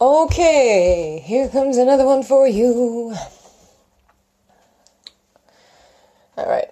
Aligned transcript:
Okay, 0.00 1.20
here 1.26 1.48
comes 1.48 1.76
another 1.76 2.06
one 2.06 2.22
for 2.22 2.46
you. 2.46 3.16
Alright, 6.36 6.68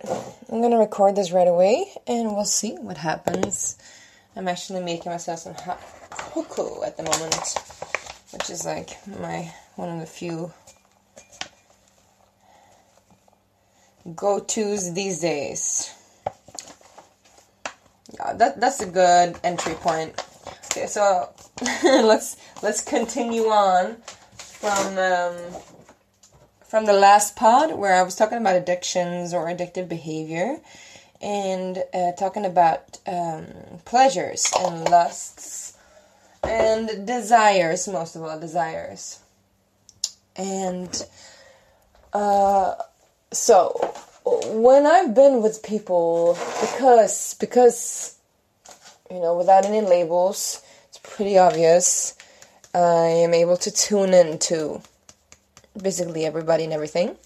I'm 0.48 0.62
gonna 0.62 0.78
record 0.78 1.16
this 1.16 1.32
right 1.32 1.48
away 1.48 1.92
and 2.06 2.36
we'll 2.36 2.44
see 2.44 2.76
what 2.76 2.96
happens. 2.96 3.78
I'm 4.36 4.46
actually 4.46 4.80
making 4.84 5.10
myself 5.10 5.40
some 5.40 5.54
hot 5.54 5.80
cocoa 6.10 6.84
at 6.84 6.96
the 6.96 7.02
moment, 7.02 7.58
which 8.32 8.48
is 8.48 8.64
like 8.64 8.96
my 9.08 9.52
one 9.74 9.88
of 9.88 9.98
the 9.98 10.06
few 10.06 10.52
go 14.14 14.38
tos 14.38 14.94
these 14.94 15.18
days. 15.18 15.92
Yeah, 18.14 18.34
that 18.34 18.60
that's 18.60 18.80
a 18.82 18.86
good 18.86 19.36
entry 19.42 19.74
point. 19.74 20.14
Okay, 20.76 20.88
so 20.88 21.30
let's 21.84 22.36
let's 22.62 22.82
continue 22.82 23.44
on 23.44 23.96
from 24.36 24.98
um, 24.98 25.34
from 26.66 26.84
the 26.84 26.92
last 26.92 27.34
pod 27.34 27.78
where 27.78 27.94
I 27.94 28.02
was 28.02 28.14
talking 28.14 28.36
about 28.36 28.56
addictions 28.56 29.32
or 29.32 29.46
addictive 29.46 29.88
behavior, 29.88 30.58
and 31.22 31.82
uh, 31.94 32.12
talking 32.12 32.44
about 32.44 32.98
um, 33.06 33.46
pleasures 33.86 34.52
and 34.60 34.86
lusts 34.90 35.78
and 36.44 37.06
desires, 37.06 37.88
most 37.88 38.14
of 38.14 38.22
all 38.22 38.38
desires, 38.38 39.20
and 40.36 41.06
uh, 42.12 42.74
so 43.32 43.70
when 44.26 44.84
I've 44.84 45.14
been 45.14 45.40
with 45.40 45.62
people 45.62 46.36
because 46.60 47.34
because 47.40 48.18
you 49.10 49.20
know 49.20 49.34
without 49.38 49.64
any 49.64 49.80
labels 49.80 50.62
pretty 51.10 51.38
obvious. 51.38 52.16
I 52.74 53.06
am 53.24 53.32
able 53.32 53.56
to 53.58 53.70
tune 53.70 54.12
into 54.12 54.82
basically 55.80 56.26
everybody 56.26 56.64
and 56.64 56.72
everything. 56.72 57.16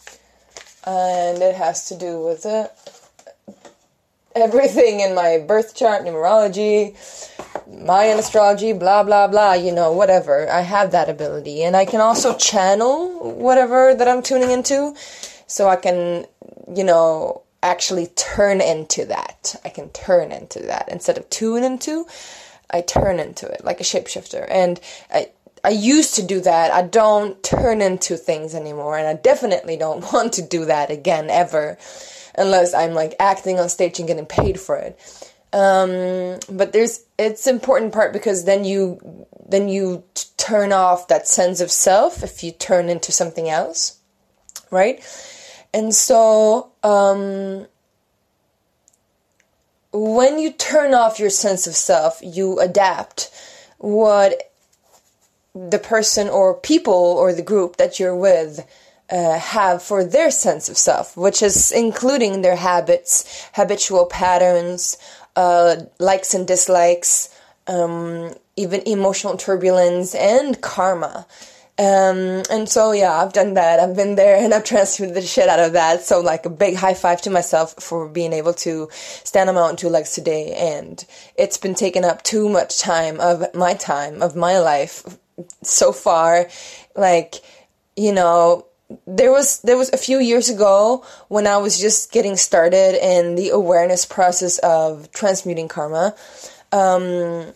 And 0.87 1.43
it 1.43 1.55
has 1.57 1.89
to 1.89 1.99
do 1.99 2.25
with 2.25 2.47
uh, 2.47 2.69
everything 4.35 5.01
in 5.01 5.15
my 5.15 5.39
birth 5.47 5.75
chart, 5.75 6.05
numerology, 6.05 6.97
Mayan 7.67 8.19
astrology, 8.19 8.73
blah, 8.73 9.03
blah, 9.03 9.27
blah, 9.27 9.55
you 9.55 9.73
know, 9.73 9.93
whatever. 9.93 10.51
I 10.51 10.61
have 10.61 10.93
that 10.93 11.09
ability. 11.09 11.63
And 11.63 11.77
I 11.77 11.85
can 11.85 12.01
also 12.01 12.37
channel 12.37 13.33
whatever 13.35 13.95
that 13.95 14.09
I'm 14.09 14.23
tuning 14.23 14.51
into. 14.51 14.95
So 15.47 15.69
I 15.69 15.77
can, 15.77 16.27
you 16.75 16.85
know, 16.85 17.43
actually 17.63 18.07
turn 18.09 18.61
into 18.61 19.05
that. 19.07 19.55
I 19.65 19.69
can 19.69 19.91
turn 19.91 20.33
into 20.33 20.61
that 20.61 20.89
instead 20.91 21.19
of 21.19 21.29
tune 21.29 21.63
into. 21.65 22.07
I 22.73 22.81
turn 22.81 23.21
into 23.21 23.47
it 23.47 23.65
like 23.65 23.81
a 23.81 23.85
shapeshifter. 23.85 24.47
And 24.49 24.81
I, 25.13 25.31
I 25.63 25.71
used 25.71 26.15
to 26.15 26.23
do 26.23 26.41
that. 26.41 26.73
I 26.73 26.83
don't 26.83 27.43
turn 27.43 27.83
into 27.83 28.17
things 28.17 28.55
anymore, 28.55 28.97
and 28.97 29.07
I 29.07 29.15
definitely 29.15 29.77
don't 29.77 30.13
want 30.13 30.35
to 30.35 30.43
do 30.43 30.65
that 30.67 30.91
again 30.91 31.31
ever, 31.31 31.79
unless 32.37 32.75
I'm 32.75 32.95
like 32.95 33.15
acting 33.21 33.59
on 33.59 33.69
stage 33.69 33.99
and 33.99 34.09
getting 34.09 34.27
paid 34.27 34.59
for 34.59 34.77
it. 34.77 34.99
Um, 35.53 36.39
but 36.49 36.73
there's 36.73 37.05
it's 37.19 37.49
important 37.49 37.93
part 37.93 38.13
because 38.13 38.45
then 38.45 38.65
you 38.65 39.27
then 39.49 39.69
you 39.69 40.05
turn 40.37 40.73
off 40.73 41.09
that 41.09 41.27
sense 41.27 41.61
of 41.61 41.73
self 41.73 42.23
if 42.23 42.45
you 42.45 42.53
turn 42.53 42.89
into 42.89 43.11
something 43.11 43.49
else, 43.49 43.99
right? 44.71 45.01
And 45.75 45.95
so 45.95 46.71
um, 46.85 47.67
when 49.93 50.39
you 50.39 50.53
turn 50.53 50.95
off 50.95 51.19
your 51.19 51.31
sense 51.31 51.67
of 51.67 51.75
self, 51.75 52.21
you 52.23 52.61
adapt 52.61 53.31
what 53.79 54.53
the 55.55 55.79
person 55.79 56.29
or 56.29 56.55
people 56.55 56.95
or 56.95 57.33
the 57.33 57.43
group 57.43 57.77
that 57.77 57.99
you're 57.99 58.17
with 58.17 58.67
uh, 59.11 59.39
have 59.39 59.83
for 59.83 60.05
their 60.05 60.31
sense 60.31 60.69
of 60.69 60.79
self, 60.79 61.17
which 61.17 61.43
is 61.43 61.73
including 61.73 62.43
their 62.43 62.57
habits, 62.57 63.49
habitual 63.55 64.07
patterns, 64.07 64.97
uh, 65.35 65.77
likes 65.99 66.35
and 66.35 66.47
dislikes, 66.47 67.35
um, 67.67 68.33
even 68.57 68.81
emotional 68.87 69.37
turbulence 69.37 70.15
and 70.15 70.61
karma. 70.61 71.27
Um, 71.81 72.43
and 72.51 72.69
so 72.69 72.93
yeah, 72.93 73.11
I've 73.11 73.33
done 73.33 73.55
that. 73.55 73.81
I've 73.81 73.97
been 73.97 74.15
there 74.15 74.37
and 74.37 74.53
I've 74.53 74.65
transferred 74.65 75.15
the 75.15 75.23
shit 75.23 75.49
out 75.49 75.61
of 75.61 75.73
that. 75.73 76.03
So 76.03 76.21
like 76.21 76.45
a 76.45 76.51
big 76.51 76.77
high 76.77 76.93
five 76.93 77.23
to 77.23 77.31
myself 77.31 77.75
for 77.83 78.07
being 78.07 78.35
able 78.35 78.53
to 78.55 78.91
stand 78.93 79.49
on 79.49 79.55
my 79.55 79.63
own 79.63 79.77
two 79.77 79.89
legs 79.89 80.13
today. 80.13 80.53
And 80.53 81.03
it's 81.37 81.57
been 81.57 81.75
taking 81.75 82.05
up 82.05 82.23
too 82.23 82.51
much 82.51 82.81
time 82.81 83.19
of 83.19 83.55
my 83.55 83.73
time, 83.73 84.21
of 84.21 84.37
my 84.37 84.59
life 84.59 85.05
so 85.63 85.91
far. 85.91 86.51
Like, 86.97 87.37
you 87.97 88.13
know, 88.13 88.67
there 89.07 89.33
was 89.33 89.61
there 89.63 89.79
was 89.79 89.89
a 89.91 89.97
few 89.97 90.19
years 90.19 90.51
ago 90.51 91.03
when 91.29 91.47
I 91.47 91.57
was 91.57 91.81
just 91.81 92.13
getting 92.13 92.37
started 92.37 93.03
in 93.03 93.37
the 93.37 93.51
awareness 93.51 94.05
process 94.05 94.59
of 94.59 95.11
transmuting 95.13 95.69
karma. 95.69 96.15
Um, 96.73 97.55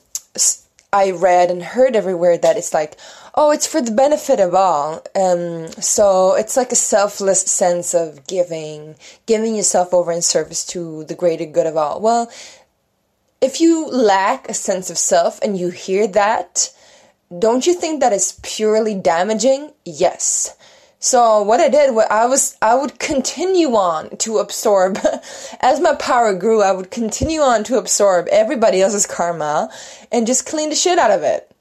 I 0.94 1.10
read 1.10 1.50
and 1.50 1.62
heard 1.62 1.96
everywhere 1.96 2.38
that 2.38 2.56
it's 2.56 2.72
like, 2.72 2.96
oh, 3.36 3.50
it's 3.50 3.66
for 3.66 3.80
the 3.80 3.90
benefit 3.90 4.40
of 4.40 4.54
all. 4.54 5.02
Um, 5.14 5.68
so 5.80 6.34
it's 6.34 6.56
like 6.56 6.72
a 6.72 6.76
selfless 6.76 7.42
sense 7.42 7.94
of 7.94 8.26
giving, 8.26 8.96
giving 9.26 9.56
yourself 9.56 9.92
over 9.92 10.12
in 10.12 10.22
service 10.22 10.64
to 10.66 11.04
the 11.04 11.14
greater 11.14 11.46
good 11.46 11.66
of 11.66 11.76
all. 11.76 12.00
Well, 12.00 12.30
if 13.40 13.60
you 13.60 13.88
lack 13.88 14.48
a 14.48 14.54
sense 14.54 14.88
of 14.88 14.98
self 14.98 15.40
and 15.42 15.58
you 15.58 15.70
hear 15.70 16.06
that, 16.08 16.72
don't 17.36 17.66
you 17.66 17.74
think 17.74 18.00
that 18.00 18.12
is 18.12 18.38
purely 18.42 18.94
damaging? 18.94 19.72
Yes. 19.84 20.56
So 21.00 21.42
what 21.42 21.60
I 21.60 21.68
did, 21.68 21.94
what 21.94 22.10
I 22.10 22.24
was, 22.24 22.56
I 22.62 22.74
would 22.76 22.98
continue 22.98 23.74
on 23.74 24.16
to 24.18 24.38
absorb, 24.38 24.98
as 25.60 25.80
my 25.80 25.94
power 25.96 26.32
grew, 26.34 26.62
I 26.62 26.72
would 26.72 26.90
continue 26.90 27.40
on 27.40 27.64
to 27.64 27.76
absorb 27.76 28.28
everybody 28.28 28.80
else's 28.80 29.06
karma 29.06 29.68
and 30.10 30.26
just 30.26 30.46
clean 30.46 30.70
the 30.70 30.76
shit 30.76 30.98
out 30.98 31.10
of 31.10 31.22
it. 31.22 31.53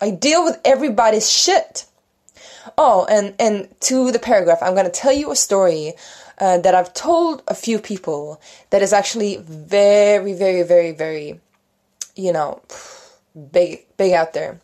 I 0.00 0.10
deal 0.10 0.44
with 0.44 0.60
everybody's 0.64 1.30
shit. 1.30 1.86
Oh, 2.78 3.06
and, 3.10 3.34
and 3.38 3.68
to 3.80 4.10
the 4.10 4.18
paragraph, 4.18 4.58
I'm 4.62 4.74
going 4.74 4.86
to 4.86 4.90
tell 4.90 5.12
you 5.12 5.30
a 5.30 5.36
story 5.36 5.94
uh, 6.38 6.58
that 6.58 6.74
I've 6.74 6.94
told 6.94 7.42
a 7.48 7.54
few 7.54 7.78
people 7.78 8.40
that 8.70 8.82
is 8.82 8.92
actually 8.92 9.36
very, 9.36 10.32
very, 10.32 10.62
very, 10.62 10.92
very, 10.92 11.40
you 12.16 12.32
know, 12.32 12.62
big, 13.52 13.86
big 13.96 14.12
out 14.12 14.32
there. 14.32 14.60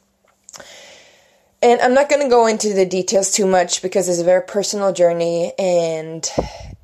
And 1.63 1.81
I'm 1.81 1.95
not 1.95 2.09
going 2.09 2.23
to 2.23 2.29
go 2.29 2.47
into 2.47 2.73
the 2.75 2.87
details 2.87 3.31
too 3.31 3.47
much 3.47 3.83
because 3.83 4.09
it's 4.09 4.21
a 4.21 4.25
very 4.25 4.43
personal 4.43 4.93
journey 4.93 5.53
and 5.59 6.29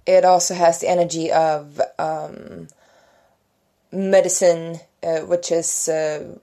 it 0.06 0.24
also 0.24 0.54
has 0.54 0.80
the 0.80 0.88
energy 0.88 1.30
of 1.30 1.80
um, 1.98 2.68
medicine, 3.92 4.80
uh, 5.02 5.20
which 5.20 5.52
is, 5.52 5.88
uh, 5.88 6.36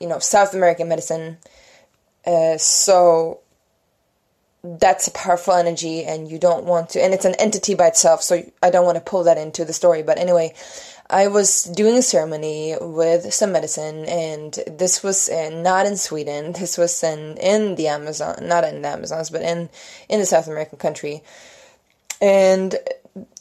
you 0.00 0.08
know, 0.08 0.18
South 0.18 0.54
American 0.54 0.88
medicine. 0.88 1.38
Uh, 2.26 2.56
so 2.58 3.40
that's 4.62 5.06
a 5.06 5.12
powerful 5.12 5.54
energy 5.54 6.04
and 6.04 6.30
you 6.30 6.38
don't 6.38 6.64
want 6.64 6.90
to, 6.90 7.02
and 7.02 7.14
it's 7.14 7.24
an 7.24 7.34
entity 7.38 7.74
by 7.74 7.86
itself, 7.86 8.22
so 8.22 8.42
I 8.62 8.70
don't 8.70 8.84
want 8.84 8.96
to 8.96 9.10
pull 9.10 9.24
that 9.24 9.38
into 9.38 9.64
the 9.64 9.72
story. 9.72 10.02
But 10.02 10.18
anyway, 10.18 10.54
I 11.10 11.28
was 11.28 11.64
doing 11.64 11.96
a 11.96 12.02
ceremony 12.02 12.76
with 12.78 13.32
some 13.32 13.52
medicine, 13.52 14.04
and 14.04 14.52
this 14.66 15.02
was 15.02 15.28
in, 15.28 15.62
not 15.62 15.86
in 15.86 15.96
Sweden. 15.96 16.52
This 16.52 16.76
was 16.76 17.02
in 17.02 17.38
in 17.38 17.76
the 17.76 17.88
Amazon, 17.88 18.36
not 18.42 18.64
in 18.64 18.82
the 18.82 18.88
Amazons, 18.88 19.30
but 19.30 19.40
in 19.40 19.70
in 20.10 20.20
the 20.20 20.26
South 20.26 20.48
American 20.48 20.78
country. 20.78 21.22
And 22.20 22.76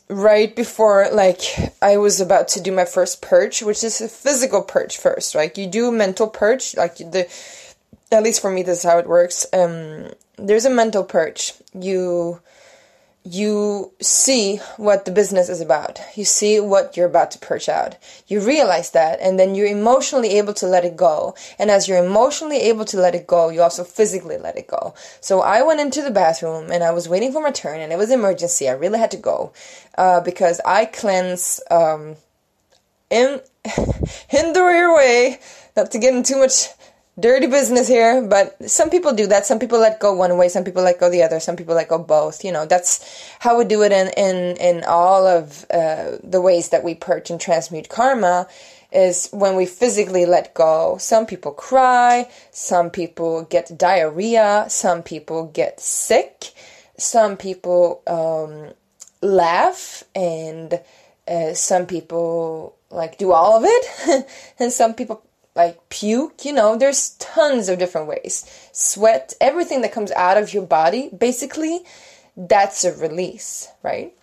right 0.10 0.56
before, 0.56 1.10
like, 1.12 1.42
I 1.82 1.98
was 1.98 2.22
about 2.22 2.48
to 2.50 2.62
do 2.62 2.72
my 2.72 2.86
first 2.86 3.22
purge, 3.22 3.62
which 3.62 3.84
is 3.84 4.02
a 4.02 4.08
physical 4.08 4.62
purge 4.62 4.98
first. 4.98 5.36
Like, 5.36 5.58
you 5.58 5.68
do 5.68 5.92
mental 5.92 6.28
purge, 6.28 6.76
like 6.76 6.98
the. 6.98 7.28
At 8.10 8.24
least 8.24 8.42
for 8.42 8.50
me, 8.50 8.64
this 8.64 8.80
is 8.80 8.84
how 8.84 9.00
it 9.00 9.08
works. 9.08 9.46
Um, 9.52 10.12
there's 10.38 10.64
a 10.64 10.70
mental 10.70 11.04
purge. 11.04 11.54
You 11.74 12.40
you 13.30 13.92
see 14.02 14.58
what 14.78 15.06
the 15.06 15.12
business 15.12 15.50
is 15.50 15.60
about. 15.60 16.00
You 16.16 16.24
see 16.24 16.60
what 16.60 16.96
you're 16.96 17.08
about 17.08 17.32
to 17.32 17.40
purge 17.40 17.68
out. 17.68 17.96
You 18.28 18.40
realize 18.40 18.92
that, 18.92 19.20
and 19.20 19.38
then 19.38 19.54
you're 19.54 19.68
emotionally 19.68 20.38
able 20.38 20.54
to 20.56 20.68
let 20.68 20.86
it 20.86 20.96
go. 20.96 21.36
And 21.60 21.70
as 21.70 21.88
you're 21.88 22.04
emotionally 22.04 22.58
able 22.62 22.86
to 22.86 22.98
let 22.98 23.16
it 23.16 23.28
go, 23.28 23.50
you 23.50 23.62
also 23.62 23.84
physically 23.84 24.38
let 24.38 24.58
it 24.58 24.68
go. 24.68 24.94
So 25.20 25.42
I 25.42 25.62
went 25.62 25.82
into 25.82 26.02
the 26.02 26.12
bathroom 26.12 26.72
and 26.72 26.84
I 26.84 26.92
was 26.92 27.10
waiting 27.10 27.32
for 27.34 27.42
my 27.42 27.52
turn, 27.52 27.82
and 27.82 27.92
it 27.92 27.98
was 27.98 28.12
emergency. 28.12 28.70
I 28.70 28.74
really 28.74 29.00
had 29.00 29.12
to 29.12 29.18
go 29.18 29.52
uh, 29.98 30.22
because 30.22 30.62
I 30.66 30.86
cleanse 30.86 31.60
um, 31.70 32.16
in 33.10 33.42
hinder 34.30 34.72
your 34.72 34.96
way, 34.96 35.40
not 35.76 35.92
to 35.92 36.00
get 36.00 36.14
in 36.14 36.24
too 36.24 36.40
much 36.40 36.68
dirty 37.20 37.48
business 37.48 37.88
here, 37.88 38.22
but 38.22 38.70
some 38.70 38.90
people 38.90 39.14
do 39.14 39.28
that. 39.28 39.46
Some 39.46 39.60
people 39.60 39.80
let 39.80 40.00
go 40.00 40.14
one 40.14 40.38
way, 40.38 40.50
some 40.50 40.64
people 40.64 40.84
let 40.84 41.00
go 41.00 41.10
the 41.10 41.24
other, 41.24 41.40
some 41.40 41.56
people 41.56 41.76
let 41.76 41.88
go 41.88 41.98
both. 41.98 42.44
You 42.44 42.52
know, 42.52 42.66
that's 42.66 43.04
how 43.40 43.58
we 43.58 43.66
do 43.66 43.82
it 43.84 43.92
in 43.92 44.10
in 44.18 44.58
in 44.58 44.84
all 44.86 45.26
of 45.26 45.66
uh, 45.72 46.18
the 46.24 46.42
ways 46.42 46.70
that 46.70 46.84
we 46.84 46.96
purge 46.96 47.30
and 47.30 47.40
transmute 47.40 47.90
karma. 47.90 48.48
Is 48.90 49.28
when 49.34 49.58
we 49.58 49.66
physically 49.66 50.26
let 50.26 50.54
go. 50.54 50.96
Some 50.98 51.26
people 51.26 51.52
cry, 51.52 52.30
some 52.52 52.90
people 52.90 53.44
get 53.44 53.78
diarrhea, 53.78 54.66
some 54.70 55.04
people 55.04 55.48
get 55.48 55.82
sick, 55.82 56.54
some 56.98 57.36
people 57.36 58.02
um, 58.08 58.74
laugh, 59.22 60.06
and 60.16 60.80
uh, 61.28 61.54
some 61.54 61.86
people 61.86 62.78
like 62.90 63.18
do 63.18 63.34
all 63.34 63.58
of 63.58 63.64
it, 63.66 64.26
and 64.60 64.72
some 64.72 64.94
people 64.94 65.22
like 65.58 65.90
puke, 65.90 66.46
you 66.46 66.54
know, 66.54 66.78
there's 66.78 67.10
tons 67.18 67.68
of 67.68 67.80
different 67.80 68.08
ways. 68.08 68.46
Sweat, 68.72 69.34
everything 69.42 69.82
that 69.82 69.92
comes 69.92 70.12
out 70.12 70.38
of 70.38 70.54
your 70.54 70.66
body, 70.66 71.10
basically, 71.10 71.82
that's 72.38 72.86
a 72.86 72.96
release, 72.96 73.68
right? 73.84 74.14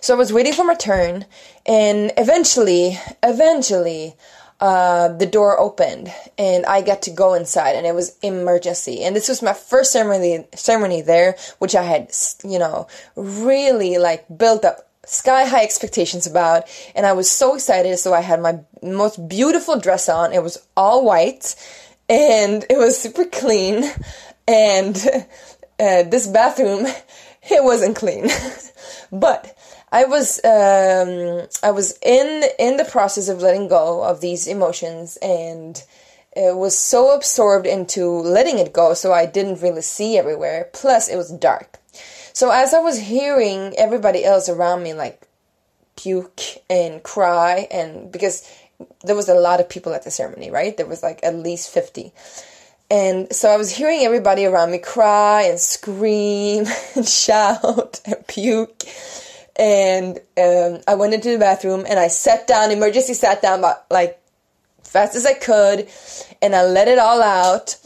So 0.00 0.14
I 0.14 0.18
was 0.18 0.32
waiting 0.32 0.52
for 0.52 0.64
my 0.64 0.74
turn, 0.74 1.24
and 1.64 2.12
eventually, 2.18 2.98
eventually, 3.22 4.14
uh, 4.60 5.08
the 5.08 5.26
door 5.26 5.58
opened, 5.58 6.12
and 6.36 6.66
I 6.66 6.82
got 6.82 7.02
to 7.02 7.10
go 7.10 7.32
inside, 7.34 7.74
and 7.74 7.86
it 7.86 7.94
was 7.94 8.18
emergency. 8.22 9.02
And 9.02 9.16
this 9.16 9.28
was 9.28 9.42
my 9.42 9.54
first 9.54 9.90
ceremony, 9.90 10.46
ceremony 10.54 11.00
there, 11.00 11.36
which 11.58 11.74
I 11.74 11.82
had, 11.82 12.12
you 12.44 12.58
know, 12.58 12.86
really 13.16 13.96
like 13.96 14.26
built 14.36 14.64
up 14.64 14.91
sky 15.06 15.44
high 15.44 15.64
expectations 15.64 16.26
about 16.26 16.64
and 16.94 17.04
I 17.04 17.12
was 17.12 17.30
so 17.30 17.54
excited 17.54 17.98
so 17.98 18.14
I 18.14 18.20
had 18.20 18.40
my 18.40 18.60
most 18.82 19.28
beautiful 19.28 19.78
dress 19.78 20.08
on. 20.08 20.32
It 20.32 20.42
was 20.42 20.58
all 20.76 21.04
white 21.04 21.54
and 22.08 22.64
it 22.70 22.78
was 22.78 22.98
super 22.98 23.24
clean 23.24 23.84
and 24.46 24.96
uh, 25.80 26.04
this 26.04 26.26
bathroom 26.26 26.86
it 27.42 27.64
wasn't 27.64 27.96
clean. 27.96 28.28
But 29.14 29.54
I 29.92 30.04
was 30.04 30.42
um, 30.42 31.46
I 31.62 31.70
was 31.70 31.98
in 32.02 32.44
in 32.58 32.78
the 32.78 32.84
process 32.90 33.28
of 33.28 33.42
letting 33.42 33.68
go 33.68 34.02
of 34.02 34.22
these 34.22 34.46
emotions 34.46 35.18
and 35.20 35.82
it 36.34 36.56
was 36.56 36.78
so 36.78 37.14
absorbed 37.14 37.66
into 37.66 38.06
letting 38.08 38.58
it 38.58 38.72
go 38.72 38.94
so 38.94 39.12
I 39.12 39.26
didn't 39.26 39.60
really 39.60 39.82
see 39.82 40.16
everywhere. 40.16 40.70
Plus 40.72 41.08
it 41.08 41.16
was 41.16 41.30
dark 41.30 41.78
so 42.32 42.50
as 42.50 42.74
I 42.74 42.78
was 42.78 42.98
hearing 42.98 43.74
everybody 43.76 44.24
else 44.24 44.48
around 44.48 44.82
me 44.82 44.94
like 44.94 45.26
puke 45.96 46.40
and 46.70 47.02
cry 47.02 47.68
and 47.70 48.10
because 48.10 48.48
there 49.04 49.16
was 49.16 49.28
a 49.28 49.34
lot 49.34 49.60
of 49.60 49.68
people 49.68 49.94
at 49.94 50.04
the 50.04 50.10
ceremony, 50.10 50.50
right? 50.50 50.76
There 50.76 50.86
was 50.86 51.02
like 51.02 51.20
at 51.22 51.34
least 51.34 51.70
50. 51.70 52.12
And 52.90 53.32
so 53.32 53.48
I 53.50 53.56
was 53.56 53.74
hearing 53.74 54.00
everybody 54.00 54.44
around 54.44 54.70
me 54.70 54.78
cry 54.78 55.42
and 55.42 55.58
scream 55.58 56.66
and 56.96 57.06
shout 57.06 58.00
and 58.04 58.26
puke. 58.26 58.82
And 59.56 60.18
um, 60.38 60.80
I 60.88 60.94
went 60.96 61.14
into 61.14 61.30
the 61.30 61.38
bathroom 61.38 61.84
and 61.88 61.98
I 61.98 62.08
sat 62.08 62.46
down, 62.46 62.70
emergency 62.70 63.14
sat 63.14 63.42
down 63.42 63.60
but 63.60 63.86
like 63.90 64.20
fast 64.82 65.14
as 65.14 65.24
I 65.24 65.34
could, 65.34 65.88
and 66.42 66.54
I 66.54 66.64
let 66.64 66.88
it 66.88 66.98
all 66.98 67.22
out 67.22 67.76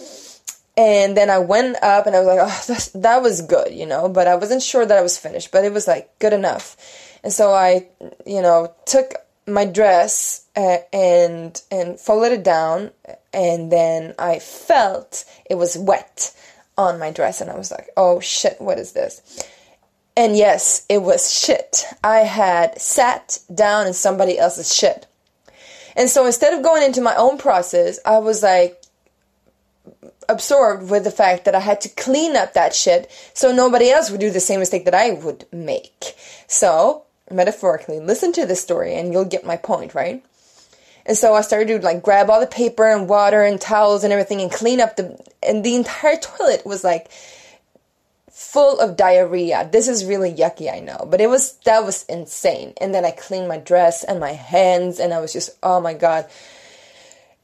and 0.76 1.16
then 1.16 1.30
I 1.30 1.38
went 1.38 1.82
up 1.82 2.06
and 2.06 2.14
I 2.14 2.20
was 2.20 2.26
like, 2.26 2.38
oh, 2.42 3.00
that 3.00 3.22
was 3.22 3.42
good, 3.42 3.72
you 3.72 3.86
know, 3.86 4.08
but 4.08 4.26
I 4.26 4.34
wasn't 4.34 4.62
sure 4.62 4.84
that 4.84 4.98
I 4.98 5.02
was 5.02 5.16
finished, 5.16 5.50
but 5.52 5.64
it 5.64 5.72
was 5.72 5.86
like 5.86 6.18
good 6.18 6.32
enough. 6.32 6.76
And 7.24 7.32
so 7.32 7.52
I, 7.52 7.88
you 8.26 8.42
know, 8.42 8.74
took 8.84 9.14
my 9.46 9.64
dress 9.64 10.44
uh, 10.56 10.78
and 10.92 11.60
and 11.70 11.98
folded 11.98 12.32
it 12.32 12.42
down, 12.42 12.90
and 13.32 13.70
then 13.70 14.14
I 14.18 14.38
felt 14.38 15.24
it 15.48 15.54
was 15.54 15.78
wet 15.78 16.34
on 16.76 16.98
my 16.98 17.10
dress, 17.10 17.40
and 17.40 17.50
I 17.50 17.56
was 17.56 17.70
like, 17.70 17.88
oh 17.96 18.20
shit, 18.20 18.60
what 18.60 18.78
is 18.78 18.92
this? 18.92 19.22
And 20.16 20.36
yes, 20.36 20.86
it 20.88 21.02
was 21.02 21.32
shit. 21.32 21.84
I 22.02 22.20
had 22.20 22.80
sat 22.80 23.38
down 23.54 23.86
in 23.86 23.92
somebody 23.92 24.38
else's 24.38 24.74
shit. 24.74 25.06
And 25.94 26.08
so 26.08 26.26
instead 26.26 26.54
of 26.54 26.62
going 26.62 26.82
into 26.82 27.00
my 27.00 27.14
own 27.16 27.38
process, 27.38 27.98
I 28.04 28.18
was 28.18 28.42
like, 28.42 28.82
absorbed 30.28 30.90
with 30.90 31.04
the 31.04 31.10
fact 31.10 31.44
that 31.44 31.54
I 31.54 31.60
had 31.60 31.80
to 31.82 31.88
clean 31.88 32.36
up 32.36 32.54
that 32.54 32.74
shit 32.74 33.10
so 33.34 33.52
nobody 33.52 33.90
else 33.90 34.10
would 34.10 34.20
do 34.20 34.30
the 34.30 34.40
same 34.40 34.60
mistake 34.60 34.84
that 34.84 34.94
I 34.94 35.12
would 35.12 35.46
make. 35.52 36.14
So, 36.46 37.04
metaphorically, 37.30 38.00
listen 38.00 38.32
to 38.32 38.46
this 38.46 38.60
story 38.60 38.94
and 38.94 39.12
you'll 39.12 39.24
get 39.24 39.46
my 39.46 39.56
point, 39.56 39.94
right? 39.94 40.24
And 41.06 41.16
so 41.16 41.34
I 41.34 41.40
started 41.40 41.68
to 41.68 41.84
like 41.84 42.02
grab 42.02 42.28
all 42.28 42.40
the 42.40 42.46
paper 42.46 42.84
and 42.84 43.08
water 43.08 43.42
and 43.42 43.60
towels 43.60 44.02
and 44.02 44.12
everything 44.12 44.40
and 44.40 44.50
clean 44.50 44.80
up 44.80 44.96
the 44.96 45.18
and 45.42 45.64
the 45.64 45.76
entire 45.76 46.16
toilet 46.16 46.66
was 46.66 46.82
like 46.82 47.10
full 48.30 48.80
of 48.80 48.96
diarrhea. 48.96 49.68
This 49.70 49.88
is 49.88 50.04
really 50.04 50.32
yucky, 50.32 50.72
I 50.72 50.80
know, 50.80 51.06
but 51.08 51.20
it 51.20 51.28
was 51.28 51.54
that 51.64 51.84
was 51.84 52.04
insane. 52.04 52.74
And 52.80 52.92
then 52.92 53.04
I 53.04 53.12
cleaned 53.12 53.48
my 53.48 53.58
dress 53.58 54.02
and 54.02 54.18
my 54.18 54.32
hands 54.32 54.98
and 54.98 55.14
I 55.14 55.20
was 55.20 55.32
just 55.32 55.50
oh 55.62 55.80
my 55.80 55.94
god 55.94 56.26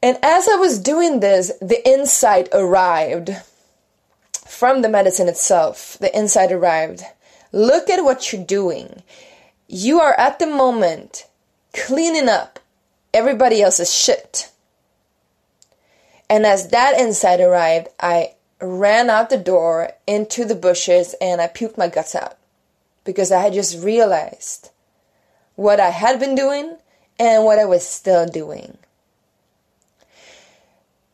and 0.03 0.17
as 0.21 0.49
I 0.49 0.55
was 0.55 0.79
doing 0.79 1.21
this, 1.21 1.53
the 1.61 1.81
insight 1.87 2.49
arrived 2.51 3.29
from 4.45 4.81
the 4.81 4.89
medicine 4.89 5.29
itself. 5.29 5.97
The 5.97 6.13
insight 6.13 6.51
arrived. 6.51 7.03
Look 7.53 7.89
at 7.89 8.03
what 8.03 8.33
you're 8.33 8.43
doing. 8.43 9.01
You 9.69 10.01
are 10.01 10.13
at 10.19 10.39
the 10.39 10.45
moment 10.45 11.25
cleaning 11.73 12.27
up 12.27 12.59
everybody 13.13 13.61
else's 13.61 13.95
shit. 13.95 14.51
And 16.29 16.45
as 16.45 16.67
that 16.71 16.99
insight 16.99 17.39
arrived, 17.39 17.87
I 17.97 18.33
ran 18.59 19.09
out 19.09 19.29
the 19.29 19.37
door 19.37 19.91
into 20.05 20.43
the 20.43 20.55
bushes 20.55 21.15
and 21.21 21.39
I 21.39 21.47
puked 21.47 21.77
my 21.77 21.87
guts 21.87 22.13
out 22.13 22.37
because 23.05 23.31
I 23.31 23.41
had 23.41 23.53
just 23.53 23.81
realized 23.81 24.69
what 25.55 25.79
I 25.79 25.91
had 25.91 26.19
been 26.19 26.35
doing 26.35 26.75
and 27.17 27.45
what 27.45 27.57
I 27.57 27.63
was 27.63 27.87
still 27.87 28.25
doing 28.25 28.79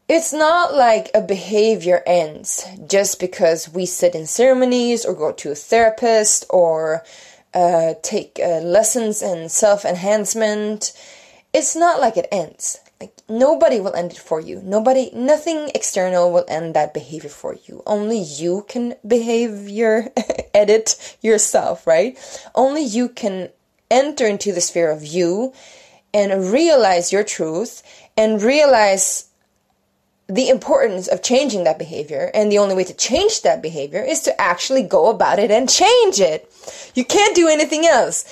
it's 0.09 0.33
not 0.33 0.73
like 0.73 1.11
a 1.13 1.21
behavior 1.21 2.01
ends 2.07 2.65
just 2.87 3.19
because 3.19 3.71
we 3.71 3.85
sit 3.85 4.15
in 4.15 4.25
ceremonies 4.25 5.05
or 5.05 5.13
go 5.13 5.31
to 5.31 5.51
a 5.51 5.55
therapist 5.55 6.45
or 6.49 7.03
uh, 7.53 7.93
take 8.01 8.39
uh, 8.43 8.57
lessons 8.61 9.21
in 9.21 9.49
self 9.49 9.85
enhancement. 9.85 10.93
It's 11.53 11.75
not 11.75 12.01
like 12.01 12.17
it 12.17 12.27
ends. 12.31 12.79
Like 12.99 13.13
nobody 13.29 13.79
will 13.79 13.93
end 13.93 14.11
it 14.11 14.17
for 14.17 14.41
you. 14.41 14.61
Nobody, 14.63 15.11
nothing 15.13 15.69
external 15.75 16.33
will 16.33 16.45
end 16.47 16.73
that 16.73 16.93
behavior 16.93 17.29
for 17.29 17.55
you. 17.65 17.83
Only 17.85 18.17
you 18.17 18.65
can 18.67 18.95
behavior 19.07 20.11
edit 20.55 21.17
yourself, 21.21 21.85
right? 21.85 22.17
Only 22.55 22.81
you 22.81 23.09
can 23.09 23.49
enter 23.91 24.25
into 24.25 24.51
the 24.53 24.61
sphere 24.61 24.89
of 24.89 25.05
you 25.05 25.53
and 26.13 26.51
realize 26.51 27.13
your 27.13 27.23
truth 27.23 27.83
and 28.17 28.41
realize 28.41 29.28
the 30.29 30.49
importance 30.49 31.07
of 31.07 31.23
changing 31.23 31.63
that 31.63 31.79
behavior. 31.79 32.29
And 32.33 32.51
the 32.51 32.59
only 32.59 32.75
way 32.75 32.83
to 32.83 32.93
change 32.93 33.41
that 33.41 33.61
behavior 33.61 34.01
is 34.01 34.21
to 34.21 34.39
actually 34.39 34.83
go 34.83 35.09
about 35.09 35.39
it 35.39 35.49
and 35.49 35.67
change 35.67 36.19
it. 36.19 36.49
You 36.93 37.03
can't 37.03 37.35
do 37.35 37.47
anything 37.47 37.85
else. 37.85 38.23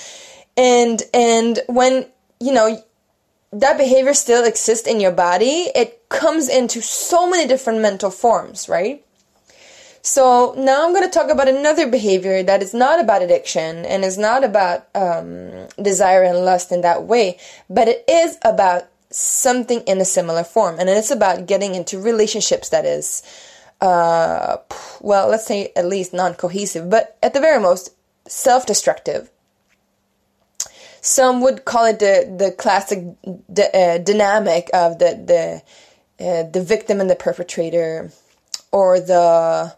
And, 0.56 1.02
and 1.12 1.60
when, 1.66 2.06
you 2.40 2.52
know, 2.52 2.82
that 3.52 3.78
behavior 3.78 4.14
still 4.14 4.44
exists 4.44 4.86
in 4.86 5.00
your 5.00 5.12
body, 5.12 5.70
it 5.74 6.08
comes 6.08 6.48
into 6.48 6.80
so 6.80 7.28
many 7.28 7.48
different 7.48 7.80
mental 7.80 8.10
forms, 8.10 8.68
right? 8.68 9.04
So 10.02 10.54
now 10.56 10.86
I'm 10.86 10.94
going 10.94 11.04
to 11.04 11.10
talk 11.10 11.30
about 11.30 11.48
another 11.48 11.90
behavior 11.90 12.42
that 12.44 12.62
is 12.62 12.72
not 12.72 13.00
about 13.00 13.22
addiction 13.22 13.84
and 13.84 14.04
is 14.04 14.16
not 14.16 14.44
about 14.44 14.86
um, 14.94 15.66
desire 15.82 16.22
and 16.22 16.44
lust 16.44 16.70
in 16.70 16.82
that 16.82 17.04
way, 17.04 17.38
but 17.68 17.88
it 17.88 18.04
is 18.08 18.38
about 18.44 18.88
something 19.10 19.80
in 19.80 20.00
a 20.00 20.04
similar 20.04 20.44
form. 20.44 20.78
And 20.78 20.88
it's 20.88 21.10
about 21.10 21.46
getting 21.46 21.74
into 21.74 21.98
relationships 21.98 22.68
that 22.70 22.84
is, 22.84 23.22
uh, 23.80 24.58
well, 25.00 25.28
let's 25.28 25.46
say 25.46 25.72
at 25.76 25.86
least 25.86 26.12
non 26.12 26.34
cohesive, 26.34 26.90
but 26.90 27.16
at 27.22 27.34
the 27.34 27.40
very 27.40 27.60
most, 27.60 27.94
self 28.26 28.66
destructive. 28.66 29.30
Some 31.00 31.40
would 31.42 31.64
call 31.64 31.86
it 31.86 32.00
the, 32.00 32.34
the 32.36 32.50
classic 32.50 33.04
d- 33.52 33.62
uh, 33.72 33.98
dynamic 33.98 34.68
of 34.74 34.98
the, 34.98 35.62
the, 36.18 36.24
uh, 36.24 36.42
the 36.50 36.62
victim 36.62 37.00
and 37.00 37.08
the 37.08 37.14
perpetrator, 37.14 38.10
or 38.72 39.00
the 39.00 39.74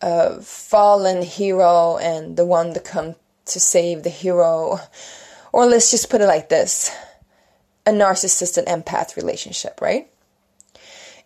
uh, 0.00 0.40
fallen 0.40 1.22
hero 1.22 1.98
and 1.98 2.36
the 2.36 2.46
one 2.46 2.72
to 2.72 2.80
come 2.80 3.16
to 3.46 3.60
save 3.60 4.04
the 4.04 4.10
hero. 4.10 4.78
Or 5.52 5.66
let's 5.66 5.90
just 5.90 6.08
put 6.08 6.20
it 6.20 6.26
like 6.26 6.48
this 6.48 6.90
a 7.86 7.90
narcissist 7.90 8.56
and 8.56 8.66
empath 8.66 9.16
relationship, 9.16 9.80
right? 9.80 10.08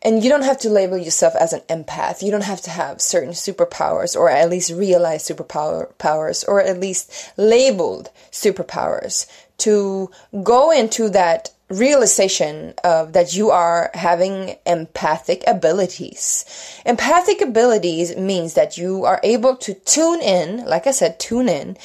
And 0.02 0.22
you 0.22 0.30
don't 0.30 0.44
have 0.44 0.58
to 0.60 0.70
label 0.70 0.96
yourself 0.96 1.34
as 1.34 1.52
an 1.52 1.60
empath. 1.68 2.22
You 2.22 2.30
don't 2.30 2.44
have 2.44 2.60
to 2.62 2.70
have 2.70 3.00
certain 3.00 3.32
superpowers 3.32 4.14
or 4.14 4.30
at 4.30 4.48
least 4.48 4.70
realize 4.70 5.26
superpower 5.26 5.96
powers 5.98 6.44
or 6.44 6.60
at 6.60 6.78
least 6.78 7.32
labeled 7.36 8.10
superpowers 8.30 9.26
to 9.58 10.10
go 10.44 10.70
into 10.70 11.08
that 11.10 11.50
realization 11.68 12.74
of 12.84 13.12
that 13.12 13.34
you 13.34 13.50
are 13.50 13.90
having 13.94 14.56
empathic 14.64 15.42
abilities. 15.46 16.44
Empathic 16.86 17.40
abilities 17.40 18.16
means 18.16 18.54
that 18.54 18.78
you 18.78 19.04
are 19.04 19.20
able 19.22 19.56
to 19.56 19.74
tune 19.74 20.22
in, 20.22 20.64
like 20.64 20.86
I 20.86 20.92
said, 20.92 21.18
tune 21.18 21.48
in 21.48 21.76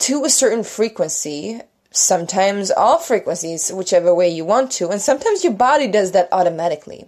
to 0.00 0.24
a 0.24 0.30
certain 0.30 0.64
frequency, 0.64 1.60
sometimes 1.94 2.70
all 2.72 2.98
frequencies, 2.98 3.72
whichever 3.72 4.14
way 4.14 4.28
you 4.28 4.44
want 4.44 4.70
to, 4.72 4.88
and 4.88 5.00
sometimes 5.00 5.44
your 5.44 5.52
body 5.52 5.86
does 5.86 6.12
that 6.12 6.28
automatically. 6.32 7.06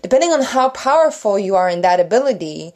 Depending 0.00 0.30
on 0.30 0.42
how 0.42 0.70
powerful 0.70 1.38
you 1.38 1.54
are 1.54 1.68
in 1.68 1.82
that 1.82 2.00
ability, 2.00 2.72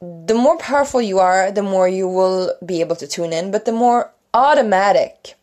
the 0.00 0.34
more 0.34 0.58
powerful 0.58 1.00
you 1.00 1.18
are, 1.18 1.50
the 1.50 1.62
more 1.62 1.88
you 1.88 2.06
will 2.06 2.54
be 2.64 2.80
able 2.80 2.96
to 2.96 3.06
tune 3.06 3.32
in, 3.32 3.50
but 3.50 3.64
the 3.64 3.72
more 3.72 4.12
automatic 4.34 5.34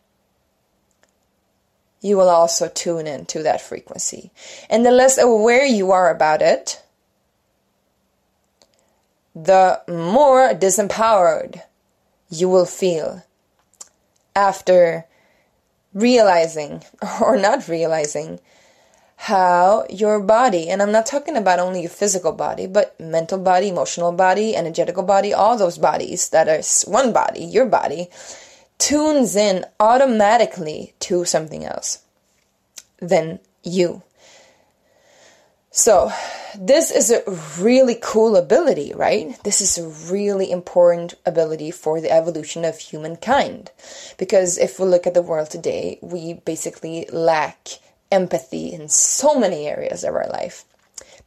you 2.00 2.16
will 2.16 2.28
also 2.28 2.68
tune 2.68 3.06
in 3.06 3.26
to 3.26 3.42
that 3.42 3.60
frequency. 3.60 4.30
And 4.70 4.86
the 4.86 4.90
less 4.90 5.18
aware 5.18 5.66
you 5.66 5.90
are 5.90 6.10
about 6.10 6.40
it, 6.40 6.82
the 9.34 9.82
more 9.88 10.54
disempowered 10.54 11.62
you 12.30 12.48
will 12.48 12.64
feel 12.64 13.24
after 14.40 15.04
realizing 15.92 16.82
or 17.20 17.36
not 17.36 17.68
realizing 17.68 18.40
how 19.16 19.84
your 19.90 20.18
body, 20.18 20.70
and 20.70 20.80
I'm 20.80 20.92
not 20.92 21.04
talking 21.04 21.36
about 21.36 21.58
only 21.58 21.82
your 21.82 21.90
physical 21.90 22.32
body, 22.32 22.66
but 22.66 22.98
mental 22.98 23.38
body, 23.38 23.68
emotional 23.68 24.12
body, 24.12 24.56
energetical 24.56 25.02
body, 25.02 25.34
all 25.34 25.58
those 25.58 25.76
bodies 25.76 26.30
that 26.30 26.48
are 26.48 26.62
one 26.90 27.12
body, 27.12 27.44
your 27.44 27.66
body, 27.66 28.08
tunes 28.78 29.36
in 29.36 29.66
automatically 29.78 30.94
to 31.00 31.26
something 31.26 31.66
else 31.66 32.02
than 32.98 33.40
you. 33.62 34.02
So, 35.72 36.12
this 36.58 36.90
is 36.90 37.12
a 37.12 37.22
really 37.60 37.96
cool 38.00 38.36
ability, 38.36 38.92
right? 38.94 39.40
This 39.44 39.60
is 39.60 39.78
a 39.78 40.12
really 40.12 40.50
important 40.50 41.14
ability 41.24 41.70
for 41.70 42.00
the 42.00 42.10
evolution 42.10 42.64
of 42.64 42.76
humankind. 42.76 43.70
Because 44.18 44.58
if 44.58 44.80
we 44.80 44.86
look 44.86 45.06
at 45.06 45.14
the 45.14 45.22
world 45.22 45.50
today, 45.50 46.00
we 46.02 46.34
basically 46.34 47.06
lack 47.12 47.68
empathy 48.10 48.72
in 48.72 48.88
so 48.88 49.38
many 49.38 49.68
areas 49.68 50.02
of 50.02 50.16
our 50.16 50.26
life. 50.28 50.64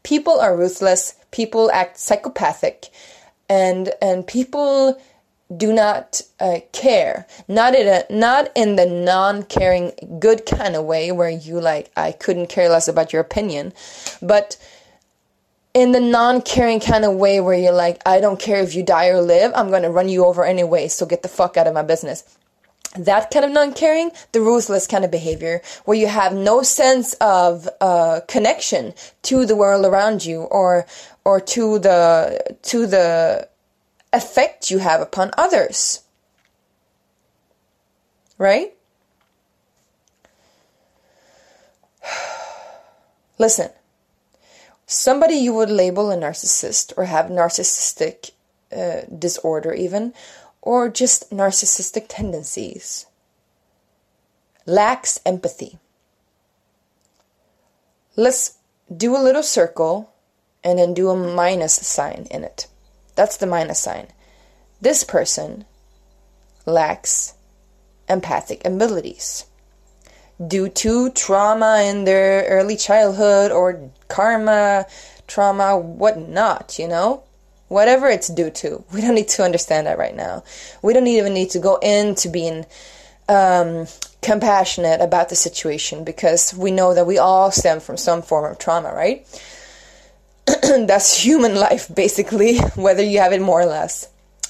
People 0.04 0.38
are 0.42 0.58
ruthless, 0.58 1.16
people 1.32 1.72
act 1.72 1.98
psychopathic, 1.98 2.90
and 3.48 3.94
and 4.02 4.28
people 4.28 5.02
do 5.58 5.74
not 5.74 6.22
uh, 6.40 6.60
care. 6.72 7.28
Not 7.48 7.76
in 7.76 7.88
a 7.88 8.04
not 8.14 8.50
in 8.56 8.76
the 8.76 8.86
non-caring 8.86 9.92
good 10.20 10.46
kind 10.46 10.76
of 10.76 10.86
way 10.86 11.12
where 11.12 11.30
you 11.30 11.60
like 11.60 11.92
i 11.96 12.12
couldn't 12.12 12.48
care 12.48 12.70
less 12.70 12.88
about 12.88 13.14
your 13.14 13.22
opinion 13.22 13.74
but 14.22 14.58
in 15.74 15.92
the 15.92 16.00
non-caring 16.00 16.80
kind 16.80 17.06
of 17.06 17.14
way 17.16 17.40
where 17.40 17.58
you're 17.58 17.72
like 17.72 18.02
i 18.06 18.20
don't 18.20 18.40
care 18.40 18.62
if 18.62 18.76
you 18.76 18.84
die 18.84 19.08
or 19.08 19.22
live 19.22 19.52
i'm 19.56 19.70
going 19.70 19.84
to 19.84 19.90
run 19.90 20.10
you 20.10 20.26
over 20.26 20.44
anyway 20.46 20.88
so 20.88 21.06
get 21.06 21.24
the 21.24 21.28
fuck 21.30 21.58
out 21.58 21.68
of 21.68 21.74
my 21.74 21.84
business. 21.84 22.24
That 22.96 23.32
kind 23.32 23.44
of 23.44 23.52
non-caring 23.52 24.12
the 24.34 24.42
ruthless 24.42 24.86
kind 24.86 25.04
of 25.04 25.10
behavior 25.10 25.64
where 25.86 25.98
you 25.98 26.06
have 26.06 26.32
no 26.36 26.62
sense 26.62 27.14
of 27.14 27.68
uh, 27.82 28.20
connection 28.28 28.94
to 29.24 29.48
the 29.48 29.56
world 29.56 29.84
around 29.84 30.24
you 30.24 30.42
or 30.44 30.86
or 31.26 31.42
to 31.42 31.80
the 31.80 32.56
to 32.62 32.86
the 32.86 33.50
effect 34.14 34.72
you 34.72 34.78
have 34.78 35.02
upon 35.02 35.32
others. 35.38 36.04
Right? 38.38 38.74
Listen, 43.38 43.72
somebody 44.86 45.36
you 45.36 45.54
would 45.54 45.70
label 45.70 46.12
a 46.12 46.16
narcissist 46.16 46.94
or 46.96 47.06
have 47.06 47.26
narcissistic 47.26 48.32
uh, 48.72 49.02
disorder, 49.18 49.74
even, 49.74 50.14
or 50.62 50.90
just 50.90 51.30
narcissistic 51.32 52.06
tendencies, 52.08 53.06
lacks 54.66 55.20
empathy. 55.26 55.78
Let's 58.16 58.58
do 58.96 59.16
a 59.16 59.22
little 59.22 59.44
circle 59.44 60.14
and 60.64 60.80
then 60.80 60.94
do 60.94 61.10
a 61.10 61.16
minus 61.16 61.74
sign 61.74 62.28
in 62.32 62.44
it. 62.44 62.68
That's 63.16 63.38
the 63.38 63.48
minus 63.48 63.80
sign. 63.80 64.08
This 64.82 65.04
person 65.04 65.66
lacks 66.66 67.34
empathic 68.10 68.66
abilities 68.66 69.46
due 70.46 70.70
to 70.70 71.10
trauma 71.12 71.84
in 71.86 72.06
their 72.06 72.44
early 72.46 72.76
childhood 72.76 73.52
or 73.52 73.90
karma, 74.08 74.86
trauma, 75.28 75.78
whatnot, 75.78 76.78
you 76.80 76.88
know? 76.88 77.24
Whatever 77.68 78.08
it's 78.10 78.28
due 78.28 78.50
to. 78.50 78.84
We 78.94 79.02
don't 79.02 79.16
need 79.16 79.30
to 79.30 79.44
understand 79.44 79.88
that 79.88 79.98
right 79.98 80.16
now. 80.16 80.44
We 80.82 80.94
don't 80.94 81.08
even 81.08 81.34
need 81.34 81.52
to 81.52 81.60
go 81.60 81.78
into 81.78 82.30
being 82.30 82.66
um, 83.30 83.88
compassionate 84.22 85.02
about 85.02 85.30
the 85.30 85.36
situation 85.36 86.04
because 86.04 86.54
we 86.54 86.72
know 86.72 86.94
that 86.94 87.08
we 87.08 87.18
all 87.18 87.52
stem 87.52 87.80
from 87.80 87.98
some 87.98 88.22
form 88.22 88.50
of 88.52 88.60
trauma, 88.60 88.94
right? 88.94 89.26
that's 90.86 91.24
human 91.24 91.56
life, 91.56 91.94
basically, 91.94 92.58
whether 92.76 93.04
you 93.04 93.20
have 93.20 93.34
it 93.34 93.42
more 93.42 93.62
or 93.62 93.66
less. 93.66 94.10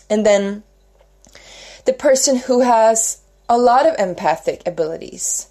And 0.09 0.25
then 0.25 0.63
the 1.85 1.93
person 1.93 2.37
who 2.37 2.61
has 2.61 3.21
a 3.49 3.57
lot 3.57 3.85
of 3.85 3.95
empathic 3.99 4.65
abilities 4.65 5.47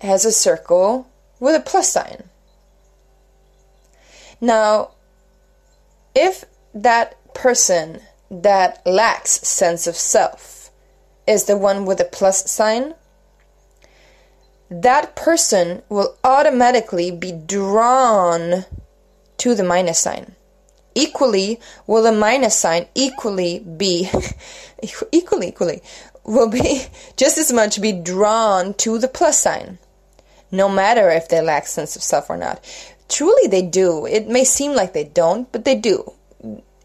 has 0.00 0.24
a 0.24 0.32
circle 0.32 1.10
with 1.38 1.54
a 1.54 1.60
plus 1.60 1.92
sign. 1.92 2.24
Now, 4.40 4.92
if 6.14 6.44
that 6.74 7.16
person 7.34 8.00
that 8.30 8.84
lacks 8.86 9.32
sense 9.46 9.86
of 9.86 9.96
self 9.96 10.70
is 11.26 11.44
the 11.44 11.56
one 11.56 11.84
with 11.84 12.00
a 12.00 12.04
plus 12.04 12.50
sign, 12.50 12.94
that 14.70 15.16
person 15.16 15.82
will 15.88 16.16
automatically 16.22 17.10
be 17.10 17.32
drawn 17.32 18.64
to 19.40 19.54
the 19.54 19.64
minus 19.64 19.98
sign. 19.98 20.34
Equally, 20.94 21.60
will 21.86 22.02
the 22.02 22.12
minus 22.12 22.56
sign 22.56 22.86
equally 22.94 23.60
be 23.60 24.08
equally 25.12 25.48
equally 25.48 25.82
will 26.24 26.48
be 26.48 26.84
just 27.16 27.38
as 27.38 27.52
much 27.52 27.80
be 27.80 27.92
drawn 27.92 28.74
to 28.74 28.98
the 28.98 29.08
plus 29.08 29.40
sign, 29.40 29.78
no 30.50 30.68
matter 30.68 31.10
if 31.10 31.28
they 31.28 31.40
lack 31.40 31.66
sense 31.66 31.96
of 31.96 32.02
self 32.02 32.30
or 32.30 32.36
not. 32.36 32.64
Truly, 33.08 33.48
they 33.48 33.62
do. 33.62 34.06
It 34.06 34.28
may 34.28 34.44
seem 34.44 34.74
like 34.74 34.92
they 34.92 35.04
don't, 35.04 35.50
but 35.50 35.64
they 35.64 35.74
do. 35.74 36.12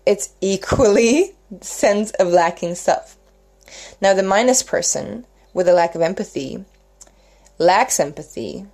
It's 0.05 0.33
equally 0.41 1.35
sense 1.61 2.11
of 2.11 2.27
lacking 2.27 2.75
self. 2.75 3.17
Now, 4.01 4.13
the 4.13 4.23
minus 4.23 4.63
person 4.63 5.25
with 5.53 5.67
a 5.67 5.73
lack 5.73 5.95
of 5.95 6.01
empathy 6.01 6.65
lacks 7.57 7.99
empathy, 7.99 8.65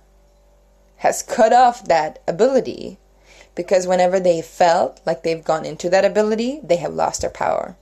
has 0.96 1.22
cut 1.22 1.52
off 1.52 1.84
that 1.86 2.22
ability 2.26 2.98
because 3.54 3.86
whenever 3.86 4.18
they 4.18 4.42
felt 4.42 5.00
like 5.04 5.22
they've 5.22 5.44
gone 5.44 5.64
into 5.64 5.90
that 5.90 6.04
ability, 6.04 6.60
they 6.62 6.76
have 6.76 6.94
lost 6.94 7.20
their 7.20 7.30
power. 7.30 7.76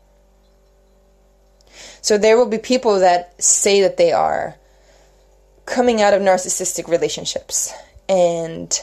So 2.03 2.19
there 2.19 2.37
will 2.37 2.49
be 2.49 2.59
people 2.59 2.99
that 3.01 3.41
say 3.43 3.81
that 3.83 3.97
they 3.97 4.13
are 4.13 4.57
coming 5.67 6.03
out 6.03 6.15
of 6.15 6.23
narcissistic 6.23 6.89
relationships 6.89 7.73
and 8.09 8.81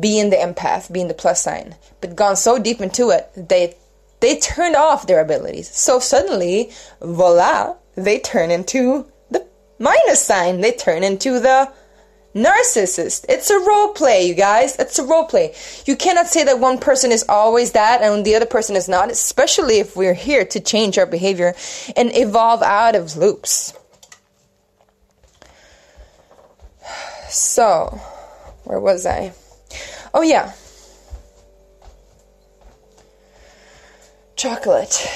being 0.00 0.30
the 0.30 0.36
empath, 0.36 0.92
being 0.92 1.08
the 1.08 1.14
plus 1.14 1.42
sign, 1.42 1.74
but 2.00 2.16
gone 2.16 2.36
so 2.36 2.58
deep 2.58 2.80
into 2.80 3.10
it, 3.10 3.30
they 3.36 3.74
they 4.20 4.38
turned 4.38 4.74
off 4.74 5.06
their 5.06 5.20
abilities. 5.20 5.70
So 5.70 6.00
suddenly, 6.00 6.72
voila, 7.00 7.76
they 7.94 8.18
turn 8.18 8.50
into 8.50 9.06
the 9.30 9.46
minus 9.78 10.24
sign. 10.24 10.60
They 10.60 10.72
turn 10.72 11.04
into 11.04 11.38
the 11.38 11.72
narcissist. 12.38 13.24
It's 13.28 13.50
a 13.50 13.58
role 13.58 13.88
play, 13.92 14.26
you 14.26 14.34
guys. 14.34 14.76
It's 14.78 14.98
a 14.98 15.04
role 15.04 15.24
play. 15.24 15.54
You 15.86 15.96
cannot 15.96 16.28
say 16.28 16.44
that 16.44 16.60
one 16.60 16.78
person 16.78 17.12
is 17.12 17.24
always 17.28 17.72
that 17.72 18.00
and 18.00 18.24
the 18.24 18.34
other 18.34 18.46
person 18.46 18.76
is 18.76 18.88
not, 18.88 19.10
especially 19.10 19.78
if 19.78 19.96
we're 19.96 20.14
here 20.14 20.44
to 20.46 20.60
change 20.60 20.98
our 20.98 21.06
behavior 21.06 21.54
and 21.96 22.14
evolve 22.14 22.62
out 22.62 22.94
of 22.94 23.16
loops. 23.16 23.74
So, 27.28 28.00
where 28.64 28.80
was 28.80 29.04
I? 29.04 29.32
Oh, 30.14 30.22
yeah. 30.22 30.52
Chocolate. 34.36 35.06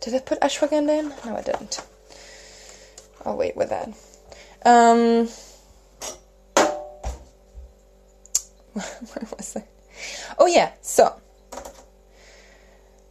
Did 0.00 0.14
I 0.14 0.18
put 0.18 0.40
ashwagandha 0.40 0.98
in? 0.98 1.08
No, 1.24 1.36
I 1.36 1.42
didn't. 1.42 1.80
I'll 3.24 3.36
wait 3.36 3.56
with 3.56 3.68
that. 3.68 3.88
Um, 4.64 5.28
where 8.72 9.28
was 9.36 9.56
I? 9.56 9.64
Oh 10.38 10.46
yeah, 10.46 10.72
so 10.80 11.20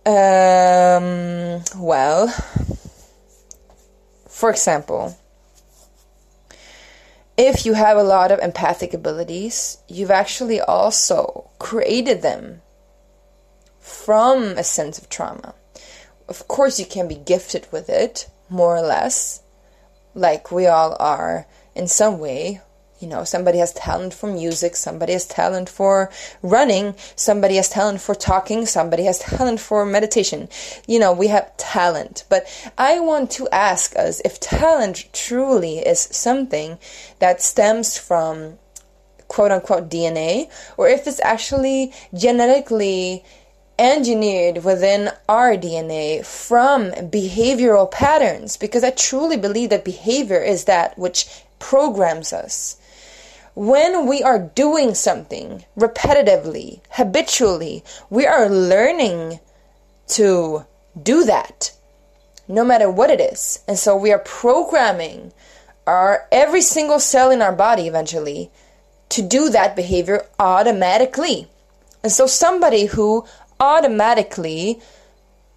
um, 0.04 1.62
well, 1.78 2.28
for 4.28 4.50
example, 4.50 5.16
if 7.38 7.68
you 7.68 7.74
have 7.74 7.98
a 7.98 8.04
lot 8.04 8.32
of 8.32 8.40
empathic 8.40 8.96
abilities, 8.96 9.78
you've 9.88 10.10
actually 10.10 10.60
also 10.60 11.52
created 11.60 12.24
them 12.24 12.62
from 13.80 14.58
a 14.58 14.64
sense 14.64 14.98
of 14.98 15.08
trauma. 15.08 15.54
Of 16.28 16.48
course, 16.48 16.80
you 16.80 16.88
can 16.88 17.08
be 17.08 17.16
gifted 17.16 17.68
with 17.72 17.88
it, 17.88 18.28
more 18.50 18.76
or 18.76 18.82
less, 18.82 19.44
like 20.16 20.52
we 20.52 20.66
all 20.66 20.98
are 21.00 21.46
in 21.76 21.88
some 21.88 22.18
way, 22.18 22.62
you 23.02 23.08
know, 23.08 23.24
somebody 23.24 23.58
has 23.58 23.74
talent 23.74 24.14
for 24.14 24.32
music, 24.32 24.76
somebody 24.76 25.14
has 25.14 25.26
talent 25.26 25.70
for 25.70 26.12
running, 26.44 26.96
somebody 27.16 27.56
has 27.56 27.68
talent 27.68 28.00
for 28.00 28.14
talking, 28.14 28.66
somebody 28.66 29.04
has 29.04 29.20
talent 29.20 29.60
for 29.60 29.86
meditation. 29.86 30.48
You 30.88 31.00
know, 31.00 31.12
we 31.12 31.28
have 31.28 31.56
talent. 31.58 32.26
But 32.30 32.46
I 32.78 33.00
want 33.00 33.32
to 33.32 33.50
ask 33.50 33.96
us 33.96 34.22
if 34.24 34.40
talent 34.40 35.10
truly 35.14 35.80
is 35.80 36.00
something 36.00 36.78
that 37.20 37.42
stems 37.42 37.98
from 37.98 38.60
quote 39.28 39.52
unquote 39.52 39.90
DNA, 39.90 40.52
or 40.78 40.90
if 40.90 41.08
it's 41.08 41.22
actually 41.22 41.94
genetically 42.14 43.24
engineered 43.80 44.64
within 44.64 45.10
our 45.28 45.56
DNA 45.56 46.24
from 46.24 46.92
behavioral 47.10 47.90
patterns 47.90 48.58
because 48.58 48.84
I 48.84 48.92
truly 48.92 49.38
believe 49.38 49.72
that 49.72 49.84
behavior 49.84 50.40
is 50.40 50.66
that 50.66 50.96
which 51.00 51.26
programs 51.58 52.34
us 52.34 52.78
when 53.54 54.08
we 54.08 54.24
are 54.24 54.40
doing 54.40 54.96
something 54.96 55.66
repetitively, 55.78 56.82
habitually, 56.92 57.84
we 58.10 58.26
are 58.26 58.50
learning 58.50 59.40
to 60.08 60.66
do 61.02 61.24
that 61.26 61.72
no 62.48 62.64
matter 62.66 62.90
what 62.90 63.10
it 63.10 63.22
is. 63.22 63.64
And 63.68 63.78
so 63.78 63.96
we 63.96 64.12
are 64.12 64.20
programming 64.20 65.32
our 65.88 66.28
every 66.32 66.62
single 66.62 67.00
cell 67.00 67.32
in 67.32 67.42
our 67.42 67.54
body 67.54 67.88
eventually 67.88 68.52
to 69.10 69.22
do 69.22 69.50
that 69.50 69.76
behavior 69.76 70.26
automatically. 70.40 71.48
And 72.04 72.12
so 72.12 72.28
somebody 72.28 72.86
who 72.86 73.26
automatically 73.60 74.82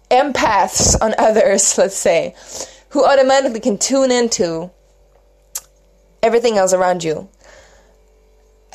empaths 0.09 0.99
on 1.01 1.13
others, 1.17 1.77
let's 1.77 1.95
say, 1.95 2.35
who 2.89 3.05
automatically 3.05 3.59
can 3.59 3.77
tune 3.77 4.11
into 4.11 4.71
everything 6.23 6.57
else 6.57 6.73
around 6.73 7.03
you 7.03 7.29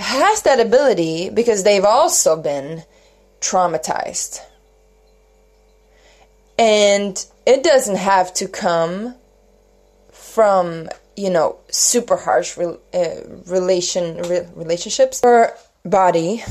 has 0.00 0.42
that 0.42 0.61
ability 0.61 1.30
because 1.30 1.62
they've 1.62 1.85
also 1.85 2.40
been 2.40 2.85
traumatized. 3.40 4.40
And 6.59 7.25
it 7.47 7.62
doesn't 7.62 7.97
have 7.97 8.35
to 8.35 8.49
come 8.49 9.14
from, 10.11 10.88
you 11.16 11.30
know, 11.30 11.59
super 11.71 12.16
harsh 12.16 12.57
re- 12.57 12.76
uh, 12.92 13.14
relation 13.47 14.23
re- 14.23 14.47
relationships. 14.54 15.21
Your 15.23 15.54
body, 15.85 16.45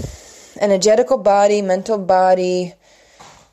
energetical 0.60 1.18
body, 1.18 1.62
mental 1.62 1.98
body, 1.98 2.74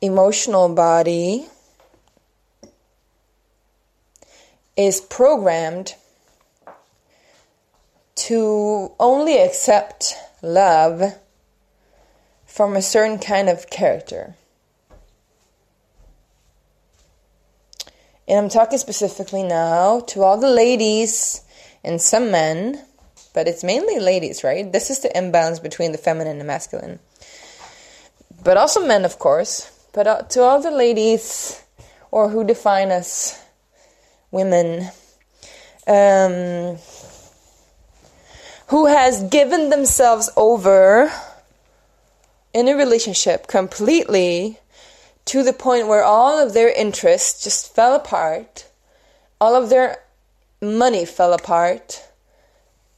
emotional 0.01 0.69
body 0.69 1.45
is 4.75 5.01
programmed 5.01 5.95
to 8.17 8.91
only 8.99 9.37
accept 9.37 10.15
love 10.41 11.13
from 12.45 12.75
a 12.75 12.81
certain 12.81 13.19
kind 13.19 13.49
of 13.49 13.69
character. 13.69 14.35
And 18.27 18.39
I'm 18.39 18.49
talking 18.49 18.77
specifically 18.77 19.43
now 19.43 20.01
to 20.07 20.23
all 20.23 20.37
the 20.37 20.49
ladies 20.49 21.41
and 21.83 22.01
some 22.01 22.31
men, 22.31 22.83
but 23.33 23.47
it's 23.47 23.63
mainly 23.63 23.99
ladies, 23.99 24.43
right? 24.43 24.69
This 24.69 24.89
is 24.89 24.99
the 24.99 25.15
imbalance 25.15 25.59
between 25.59 25.91
the 25.91 25.97
feminine 25.97 26.39
and 26.39 26.47
masculine. 26.47 26.99
But 28.43 28.57
also 28.57 28.85
men, 28.85 29.05
of 29.05 29.19
course. 29.19 29.71
But 29.93 30.07
uh, 30.07 30.21
to 30.23 30.41
all 30.41 30.61
the 30.61 30.71
ladies, 30.71 31.63
or 32.11 32.29
who 32.29 32.43
define 32.43 32.91
us 32.91 33.39
women, 34.31 34.89
um, 35.85 36.77
who 38.67 38.85
has 38.87 39.23
given 39.23 39.69
themselves 39.69 40.29
over 40.35 41.11
in 42.53 42.67
a 42.67 42.75
relationship 42.75 43.47
completely 43.47 44.59
to 45.25 45.43
the 45.43 45.53
point 45.53 45.87
where 45.87 46.03
all 46.03 46.39
of 46.39 46.53
their 46.53 46.69
interests 46.69 47.43
just 47.43 47.73
fell 47.75 47.95
apart, 47.95 48.67
all 49.39 49.55
of 49.55 49.69
their 49.69 49.97
money 50.61 51.05
fell 51.05 51.33
apart, 51.33 52.03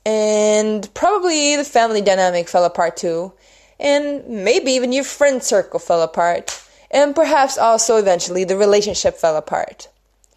and 0.06 0.92
probably 0.94 1.56
the 1.56 1.64
family 1.64 2.02
dynamic 2.02 2.48
fell 2.48 2.66
apart 2.66 2.96
too, 2.96 3.34
and 3.80 4.28
maybe 4.28 4.72
even 4.72 4.92
your 4.92 5.04
friend 5.04 5.44
circle 5.44 5.80
fell 5.80 6.02
apart, 6.02 6.64
and 6.92 7.16
perhaps 7.16 7.58
also 7.58 7.98
eventually 7.98 8.44
the 8.44 8.58
relationship 8.58 9.16
fell 9.16 9.36
apart. 9.36 9.88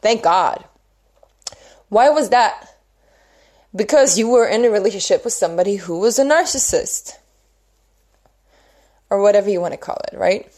Thank 0.01 0.23
God. 0.23 0.65
Why 1.89 2.11
was 2.11 2.31
that? 2.31 2.72
Because 3.75 4.19
you 4.19 4.29
were 4.29 4.47
in 4.47 4.65
a 4.65 4.71
relationship 4.71 5.25
with 5.25 5.33
somebody 5.33 5.77
who 5.77 5.99
was 5.99 6.19
a 6.19 6.25
narcissist 6.25 7.17
or 9.11 9.21
whatever 9.21 9.51
you 9.51 9.61
want 9.61 9.73
to 9.73 9.79
call 9.79 9.99
it, 10.13 10.17
right? 10.17 10.51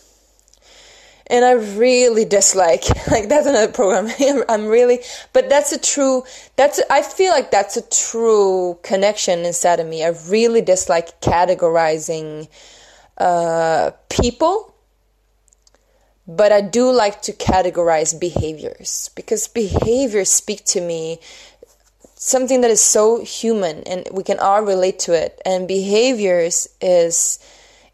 And 1.27 1.45
I 1.45 1.53
really 1.53 2.25
dislike 2.25 2.85
like 3.11 3.29
that's 3.29 3.47
another 3.47 3.73
program. 3.73 4.11
I'm 4.49 4.67
really, 4.67 5.01
but 5.33 5.49
that's 5.49 5.73
a 5.73 5.79
true. 5.79 6.25
That's 6.57 6.81
I 6.91 7.03
feel 7.03 7.33
like 7.33 7.51
that's 7.51 7.77
a 7.77 7.83
true 7.83 8.79
connection 8.83 9.41
inside 9.41 9.81
of 9.81 9.87
me. 9.87 10.05
I 10.05 10.09
really 10.29 10.61
dislike 10.61 11.21
categorizing 11.21 12.49
uh, 13.17 13.93
people, 14.11 14.75
but 16.27 16.53
I 16.53 16.61
do 16.61 16.93
like 16.93 17.23
to 17.23 17.33
categorize 17.33 18.19
behaviors 18.19 19.11
because 19.15 19.49
behaviors 19.49 20.31
speak 20.31 20.65
to 20.67 20.81
me 20.81 21.21
something 22.25 22.63
that 22.63 22.71
is 22.71 22.81
so 22.81 23.23
human 23.23 23.83
and 23.83 24.09
we 24.11 24.23
can 24.23 24.39
all 24.39 24.63
relate 24.63 24.99
to 24.99 25.13
it. 25.13 25.41
And 25.45 25.69
behaviors 25.69 26.67
is 26.81 27.39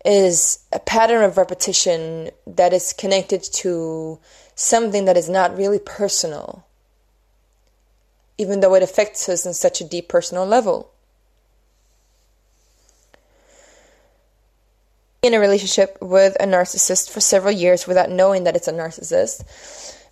is 0.05 0.61
a 0.73 0.79
pattern 0.79 1.25
of 1.25 1.37
repetition 1.37 2.31
that 2.47 2.73
is 2.73 2.93
connected 2.93 3.43
to 3.43 4.19
something 4.55 5.05
that 5.05 5.17
is 5.17 5.29
not 5.29 5.57
really 5.57 5.81
personal 5.81 6.65
even 8.39 8.61
though 8.61 8.75
it 8.75 8.83
affects 8.83 9.29
us 9.29 9.45
in 9.45 9.53
such 9.53 9.83
a 9.83 9.85
deep 9.85 10.09
personal 10.09 10.47
level. 10.47 10.91
In 15.23 15.35
a 15.35 15.41
relationship 15.41 15.99
with 16.01 16.35
a 16.41 16.47
narcissist 16.47 17.11
for 17.11 17.21
several 17.21 17.53
years 17.53 17.87
without 17.87 18.11
knowing 18.11 18.45
that 18.45 18.57
it's 18.57 18.69
a 18.69 18.73
narcissist 18.73 19.45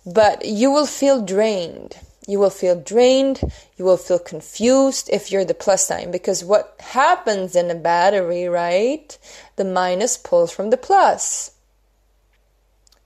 but 0.05 0.45
you 0.45 0.71
will 0.71 0.85
feel 0.85 1.25
drained 1.25 1.97
you 2.27 2.39
will 2.39 2.49
feel 2.49 2.79
drained, 2.79 3.41
you 3.77 3.85
will 3.85 3.97
feel 3.97 4.19
confused 4.19 5.09
if 5.11 5.31
you're 5.31 5.45
the 5.45 5.53
plus 5.53 5.87
sign 5.87 6.11
because 6.11 6.43
what 6.43 6.75
happens 6.79 7.55
in 7.55 7.71
a 7.71 7.75
battery, 7.75 8.47
right? 8.47 9.17
The 9.55 9.65
minus 9.65 10.17
pulls 10.17 10.51
from 10.51 10.69
the 10.69 10.77
plus. 10.77 11.51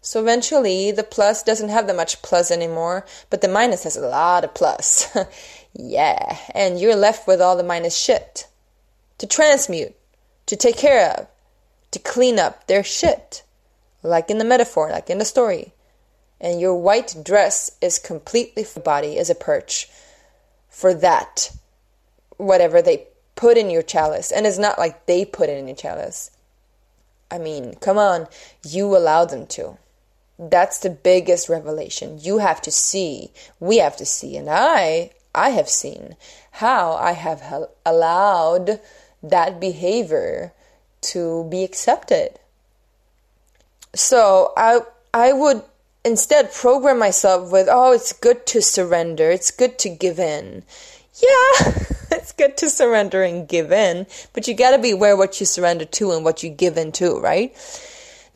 So 0.01 0.19
eventually 0.19 0.91
the 0.91 1.03
plus 1.03 1.43
doesn't 1.43 1.69
have 1.69 1.87
that 1.87 1.95
much 1.95 2.21
plus 2.21 2.51
anymore, 2.51 3.05
but 3.29 3.41
the 3.41 3.47
minus 3.47 3.83
has 3.83 3.95
a 3.95 4.05
lot 4.05 4.43
of 4.43 4.53
plus. 4.53 5.15
yeah, 5.73 6.37
and 6.53 6.79
you're 6.79 6.95
left 6.95 7.27
with 7.27 7.41
all 7.41 7.55
the 7.55 7.63
minus 7.63 7.95
shit 7.95 8.47
to 9.19 9.27
transmute, 9.27 9.95
to 10.47 10.57
take 10.57 10.75
care 10.75 11.11
of, 11.11 11.27
to 11.91 11.99
clean 11.99 12.39
up 12.39 12.67
their 12.67 12.83
shit. 12.83 13.43
Like 14.01 14.29
in 14.29 14.39
the 14.39 14.43
metaphor, 14.43 14.89
like 14.89 15.09
in 15.09 15.19
the 15.19 15.25
story 15.25 15.72
and 16.41 16.59
your 16.59 16.75
white 16.75 17.15
dress 17.23 17.71
is 17.81 17.97
completely 17.97 18.63
for 18.63 18.81
body 18.81 19.17
as 19.17 19.29
a 19.29 19.35
perch 19.35 19.87
for 20.69 20.93
that 20.93 21.51
whatever 22.37 22.81
they 22.81 23.07
put 23.35 23.57
in 23.57 23.69
your 23.69 23.81
chalice. 23.81 24.31
And 24.31 24.45
it's 24.45 24.57
not 24.57 24.79
like 24.79 25.05
they 25.05 25.25
put 25.25 25.49
it 25.49 25.57
in 25.57 25.67
your 25.67 25.75
chalice. 25.75 26.31
I 27.31 27.37
mean 27.37 27.75
come 27.75 27.97
on 27.97 28.27
you 28.63 28.95
allow 28.95 29.25
them 29.25 29.47
to. 29.47 29.77
That's 30.37 30.79
the 30.79 30.89
biggest 30.89 31.47
revelation. 31.47 32.19
You 32.21 32.39
have 32.39 32.61
to 32.63 32.71
see 32.71 33.31
we 33.59 33.77
have 33.77 33.97
to 33.97 34.05
see 34.05 34.35
and 34.35 34.49
i 34.49 35.11
i 35.33 35.49
have 35.49 35.69
seen 35.69 36.15
how 36.51 36.93
i 36.93 37.13
have 37.13 37.41
allowed 37.85 38.79
that 39.21 39.59
behavior 39.59 40.53
to 41.01 41.47
be 41.49 41.63
accepted. 41.63 42.39
So 43.95 44.53
i 44.57 44.81
i 45.13 45.31
would 45.31 45.63
instead 46.05 46.53
program 46.53 46.99
myself 46.99 47.51
with, 47.51 47.67
oh, 47.69 47.93
it's 47.93 48.13
good 48.13 48.45
to 48.47 48.61
surrender, 48.61 49.31
it's 49.31 49.51
good 49.51 49.77
to 49.79 49.89
give 49.89 50.19
in. 50.19 50.63
Yeah, 51.21 51.73
it's 52.11 52.31
good 52.31 52.57
to 52.57 52.69
surrender 52.69 53.23
and 53.23 53.47
give 53.47 53.71
in, 53.71 54.07
but 54.33 54.47
you 54.47 54.53
gotta 54.53 54.79
be 54.79 54.91
aware 54.91 55.15
what 55.15 55.39
you 55.39 55.45
surrender 55.45 55.85
to 55.85 56.11
and 56.11 56.23
what 56.23 56.43
you 56.43 56.49
give 56.49 56.77
in 56.77 56.91
to, 56.93 57.19
right? 57.19 57.53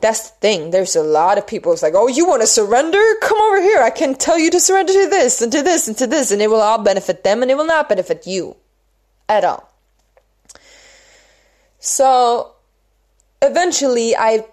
That's 0.00 0.30
the 0.30 0.36
thing. 0.38 0.70
There's 0.70 0.94
a 0.94 1.02
lot 1.02 1.38
of 1.38 1.46
people. 1.46 1.72
It's 1.72 1.82
like, 1.82 1.94
oh, 1.96 2.06
you 2.06 2.26
want 2.26 2.42
to 2.42 2.46
surrender? 2.46 3.02
Come 3.20 3.38
over 3.38 3.60
here. 3.60 3.82
I 3.82 3.90
can 3.90 4.14
tell 4.14 4.38
you 4.38 4.48
to 4.52 4.60
surrender 4.60 4.92
to 4.92 5.08
this 5.10 5.42
and 5.42 5.50
to 5.50 5.62
this 5.62 5.88
and 5.88 5.96
to 5.98 6.06
this, 6.06 6.30
and 6.30 6.40
it 6.40 6.48
will 6.48 6.60
all 6.60 6.82
benefit 6.82 7.24
them 7.24 7.42
and 7.42 7.50
it 7.50 7.56
will 7.56 7.66
not 7.66 7.88
benefit 7.88 8.26
you. 8.26 8.56
at 9.28 9.44
all. 9.44 9.72
So 11.78 12.54
eventually 13.42 14.16
I 14.16 14.46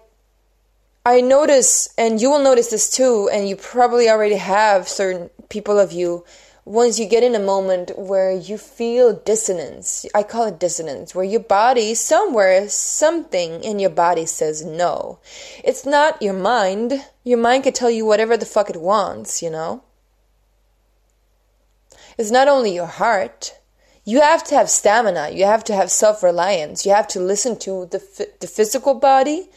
I 1.06 1.20
notice 1.20 1.88
and 1.96 2.20
you 2.20 2.30
will 2.30 2.42
notice 2.42 2.66
this 2.66 2.90
too 2.90 3.30
and 3.32 3.48
you 3.48 3.54
probably 3.54 4.10
already 4.10 4.34
have 4.34 4.88
certain 4.88 5.30
people 5.48 5.78
of 5.78 5.92
you 5.92 6.24
once 6.64 6.98
you 6.98 7.06
get 7.06 7.22
in 7.22 7.36
a 7.36 7.38
moment 7.38 7.96
where 7.96 8.32
you 8.32 8.58
feel 8.58 9.12
dissonance, 9.12 10.04
I 10.12 10.24
call 10.24 10.46
it 10.46 10.58
dissonance, 10.58 11.14
where 11.14 11.24
your 11.24 11.38
body, 11.38 11.94
somewhere, 11.94 12.68
something 12.68 13.62
in 13.62 13.78
your 13.78 13.90
body 13.90 14.26
says 14.26 14.64
no. 14.64 15.20
It's 15.62 15.86
not 15.86 16.20
your 16.20 16.34
mind. 16.34 17.04
Your 17.22 17.38
mind 17.38 17.62
can 17.62 17.72
tell 17.72 17.88
you 17.88 18.04
whatever 18.04 18.36
the 18.36 18.44
fuck 18.44 18.68
it 18.68 18.80
wants, 18.80 19.44
you 19.44 19.50
know? 19.50 19.84
It's 22.18 22.32
not 22.32 22.48
only 22.48 22.74
your 22.74 22.86
heart. 22.86 23.56
You 24.04 24.22
have 24.22 24.42
to 24.48 24.56
have 24.56 24.68
stamina. 24.68 25.30
You 25.30 25.44
have 25.44 25.62
to 25.64 25.72
have 25.72 25.92
self 25.92 26.24
reliance. 26.24 26.84
You 26.84 26.92
have 26.92 27.06
to 27.08 27.20
listen 27.20 27.56
to 27.60 27.86
the, 27.86 28.28
the 28.40 28.48
physical 28.48 28.94
body 28.94 29.50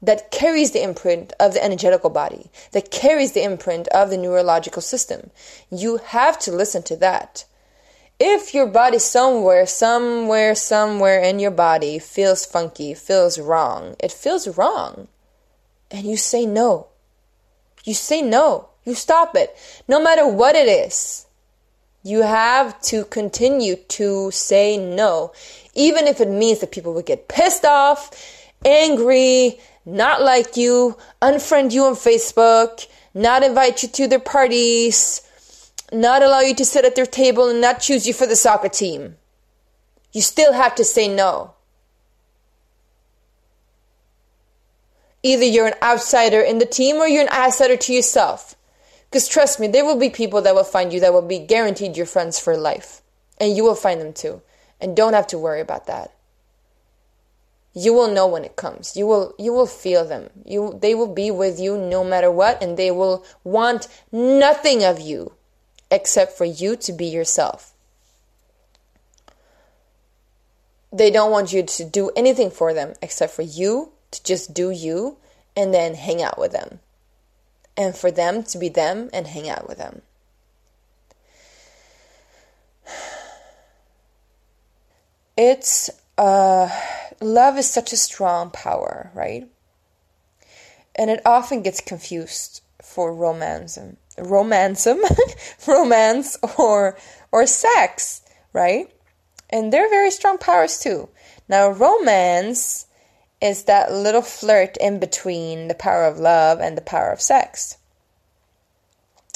that 0.00 0.30
carries 0.30 0.70
the 0.72 0.82
imprint 0.82 1.32
of 1.40 1.54
the 1.54 1.64
energetical 1.64 2.10
body, 2.10 2.50
that 2.72 2.90
carries 2.90 3.32
the 3.32 3.42
imprint 3.42 3.88
of 3.88 4.10
the 4.10 4.16
neurological 4.16 4.82
system. 4.82 5.30
You 5.70 5.96
have 5.98 6.38
to 6.40 6.52
listen 6.52 6.82
to 6.84 6.96
that. 6.96 7.44
If 8.20 8.52
your 8.52 8.66
body 8.66 8.98
somewhere, 8.98 9.66
somewhere, 9.66 10.54
somewhere 10.54 11.20
in 11.20 11.38
your 11.38 11.52
body 11.52 11.98
feels 11.98 12.44
funky, 12.44 12.94
feels 12.94 13.38
wrong, 13.38 13.94
it 14.00 14.12
feels 14.12 14.48
wrong. 14.56 15.08
And 15.90 16.04
you 16.04 16.16
say 16.16 16.44
no. 16.44 16.88
You 17.84 17.94
say 17.94 18.20
no. 18.22 18.68
You 18.84 18.94
stop 18.94 19.36
it. 19.36 19.56
No 19.86 20.02
matter 20.02 20.26
what 20.26 20.56
it 20.56 20.68
is. 20.68 21.26
You 22.02 22.22
have 22.22 22.80
to 22.82 23.04
continue 23.04 23.76
to 23.76 24.30
say 24.30 24.76
no. 24.76 25.32
Even 25.74 26.06
if 26.06 26.20
it 26.20 26.28
means 26.28 26.60
that 26.60 26.72
people 26.72 26.94
will 26.94 27.02
get 27.02 27.28
pissed 27.28 27.64
off, 27.64 28.10
angry, 28.64 29.60
not 29.88 30.20
like 30.20 30.58
you, 30.58 30.98
unfriend 31.22 31.72
you 31.72 31.84
on 31.84 31.94
Facebook, 31.94 32.86
not 33.14 33.42
invite 33.42 33.82
you 33.82 33.88
to 33.88 34.06
their 34.06 34.20
parties, 34.20 35.22
not 35.90 36.22
allow 36.22 36.40
you 36.40 36.54
to 36.56 36.64
sit 36.64 36.84
at 36.84 36.94
their 36.94 37.06
table 37.06 37.48
and 37.48 37.62
not 37.62 37.80
choose 37.80 38.06
you 38.06 38.12
for 38.12 38.26
the 38.26 38.36
soccer 38.36 38.68
team. 38.68 39.16
You 40.12 40.20
still 40.20 40.52
have 40.52 40.74
to 40.74 40.84
say 40.84 41.08
no. 41.08 41.54
Either 45.22 45.44
you're 45.44 45.66
an 45.66 45.82
outsider 45.82 46.40
in 46.40 46.58
the 46.58 46.66
team 46.66 46.96
or 46.96 47.08
you're 47.08 47.22
an 47.22 47.32
outsider 47.32 47.78
to 47.78 47.92
yourself. 47.94 48.56
Because 49.10 49.26
trust 49.26 49.58
me, 49.58 49.68
there 49.68 49.86
will 49.86 49.98
be 49.98 50.10
people 50.10 50.42
that 50.42 50.54
will 50.54 50.64
find 50.64 50.92
you 50.92 51.00
that 51.00 51.14
will 51.14 51.22
be 51.22 51.38
guaranteed 51.38 51.96
your 51.96 52.06
friends 52.06 52.38
for 52.38 52.58
life. 52.58 53.00
And 53.40 53.56
you 53.56 53.64
will 53.64 53.74
find 53.74 54.02
them 54.02 54.12
too. 54.12 54.42
And 54.82 54.94
don't 54.94 55.14
have 55.14 55.26
to 55.28 55.38
worry 55.38 55.62
about 55.62 55.86
that 55.86 56.12
you 57.74 57.92
will 57.92 58.12
know 58.12 58.26
when 58.26 58.44
it 58.44 58.56
comes. 58.56 58.96
You 58.96 59.06
will 59.06 59.34
you 59.38 59.52
will 59.52 59.66
feel 59.66 60.04
them. 60.04 60.30
You 60.44 60.78
they 60.80 60.94
will 60.94 61.12
be 61.12 61.30
with 61.30 61.60
you 61.60 61.76
no 61.76 62.02
matter 62.02 62.30
what 62.30 62.62
and 62.62 62.76
they 62.76 62.90
will 62.90 63.24
want 63.44 63.88
nothing 64.10 64.84
of 64.84 65.00
you 65.00 65.32
except 65.90 66.32
for 66.32 66.44
you 66.44 66.76
to 66.76 66.92
be 66.92 67.06
yourself. 67.06 67.72
They 70.92 71.10
don't 71.10 71.30
want 71.30 71.52
you 71.52 71.62
to 71.62 71.84
do 71.84 72.10
anything 72.16 72.50
for 72.50 72.72
them 72.72 72.94
except 73.02 73.32
for 73.32 73.42
you 73.42 73.92
to 74.10 74.22
just 74.22 74.54
do 74.54 74.70
you 74.70 75.18
and 75.54 75.74
then 75.74 75.94
hang 75.94 76.22
out 76.22 76.38
with 76.38 76.52
them. 76.52 76.80
And 77.76 77.94
for 77.94 78.10
them 78.10 78.42
to 78.44 78.58
be 78.58 78.68
them 78.68 79.10
and 79.12 79.26
hang 79.26 79.48
out 79.48 79.68
with 79.68 79.78
them. 79.78 80.02
It's 85.36 85.90
uh 86.18 86.68
love 87.20 87.56
is 87.56 87.70
such 87.70 87.92
a 87.92 87.96
strong 87.96 88.50
power, 88.50 89.10
right? 89.14 89.48
And 90.94 91.10
it 91.10 91.20
often 91.24 91.62
gets 91.62 91.80
confused 91.80 92.62
for 92.82 93.14
romance, 93.14 93.78
romance, 94.18 94.86
romance, 95.66 96.36
or 96.58 96.98
or 97.30 97.46
sex, 97.46 98.22
right? 98.52 98.90
And 99.50 99.72
they're 99.72 99.88
very 99.88 100.10
strong 100.10 100.38
powers 100.38 100.78
too. 100.78 101.08
Now, 101.48 101.70
romance 101.70 102.86
is 103.40 103.64
that 103.64 103.92
little 103.92 104.22
flirt 104.22 104.76
in 104.78 104.98
between 104.98 105.68
the 105.68 105.74
power 105.74 106.04
of 106.04 106.18
love 106.18 106.60
and 106.60 106.76
the 106.76 106.82
power 106.82 107.10
of 107.10 107.20
sex. 107.20 107.76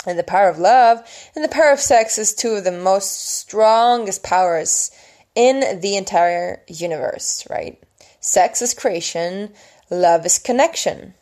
And 0.05 0.19
the 0.19 0.25
power 0.25 0.49
of 0.49 0.59
love 0.59 0.99
and 1.37 1.45
the 1.45 1.49
power 1.49 1.71
of 1.71 1.81
sex 1.81 2.19
is 2.19 2.35
two 2.35 2.55
of 2.55 2.65
the 2.65 2.73
most 2.73 3.39
strongest 3.39 4.25
powers 4.25 4.91
in 5.35 5.81
the 5.81 5.97
entire 5.97 6.63
universe, 6.69 7.47
right? 7.51 7.83
Sex 8.21 8.63
is 8.63 8.75
creation, 8.75 9.53
love 9.91 10.27
is 10.27 10.39
connection. 10.39 11.15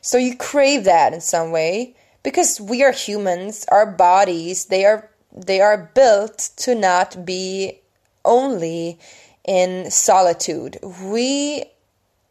So 0.00 0.18
you 0.18 0.36
crave 0.36 0.84
that 0.84 1.12
in 1.12 1.20
some 1.20 1.50
way 1.50 1.96
because 2.22 2.60
we 2.60 2.82
are 2.82 2.92
humans, 2.92 3.64
our 3.68 3.86
bodies, 3.86 4.66
they 4.66 4.84
are 4.84 5.10
they 5.36 5.60
are 5.60 5.90
built 5.94 6.50
to 6.56 6.74
not 6.74 7.24
be 7.24 7.80
only 8.24 8.98
in 9.46 9.90
solitude. 9.90 10.78
We 10.82 11.64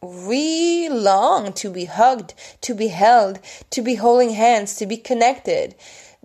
we 0.00 0.88
long 0.88 1.52
to 1.54 1.70
be 1.70 1.86
hugged, 1.86 2.34
to 2.62 2.74
be 2.74 2.88
held, 2.88 3.40
to 3.70 3.82
be 3.82 3.94
holding 3.94 4.30
hands, 4.30 4.76
to 4.76 4.86
be 4.86 4.96
connected 4.96 5.74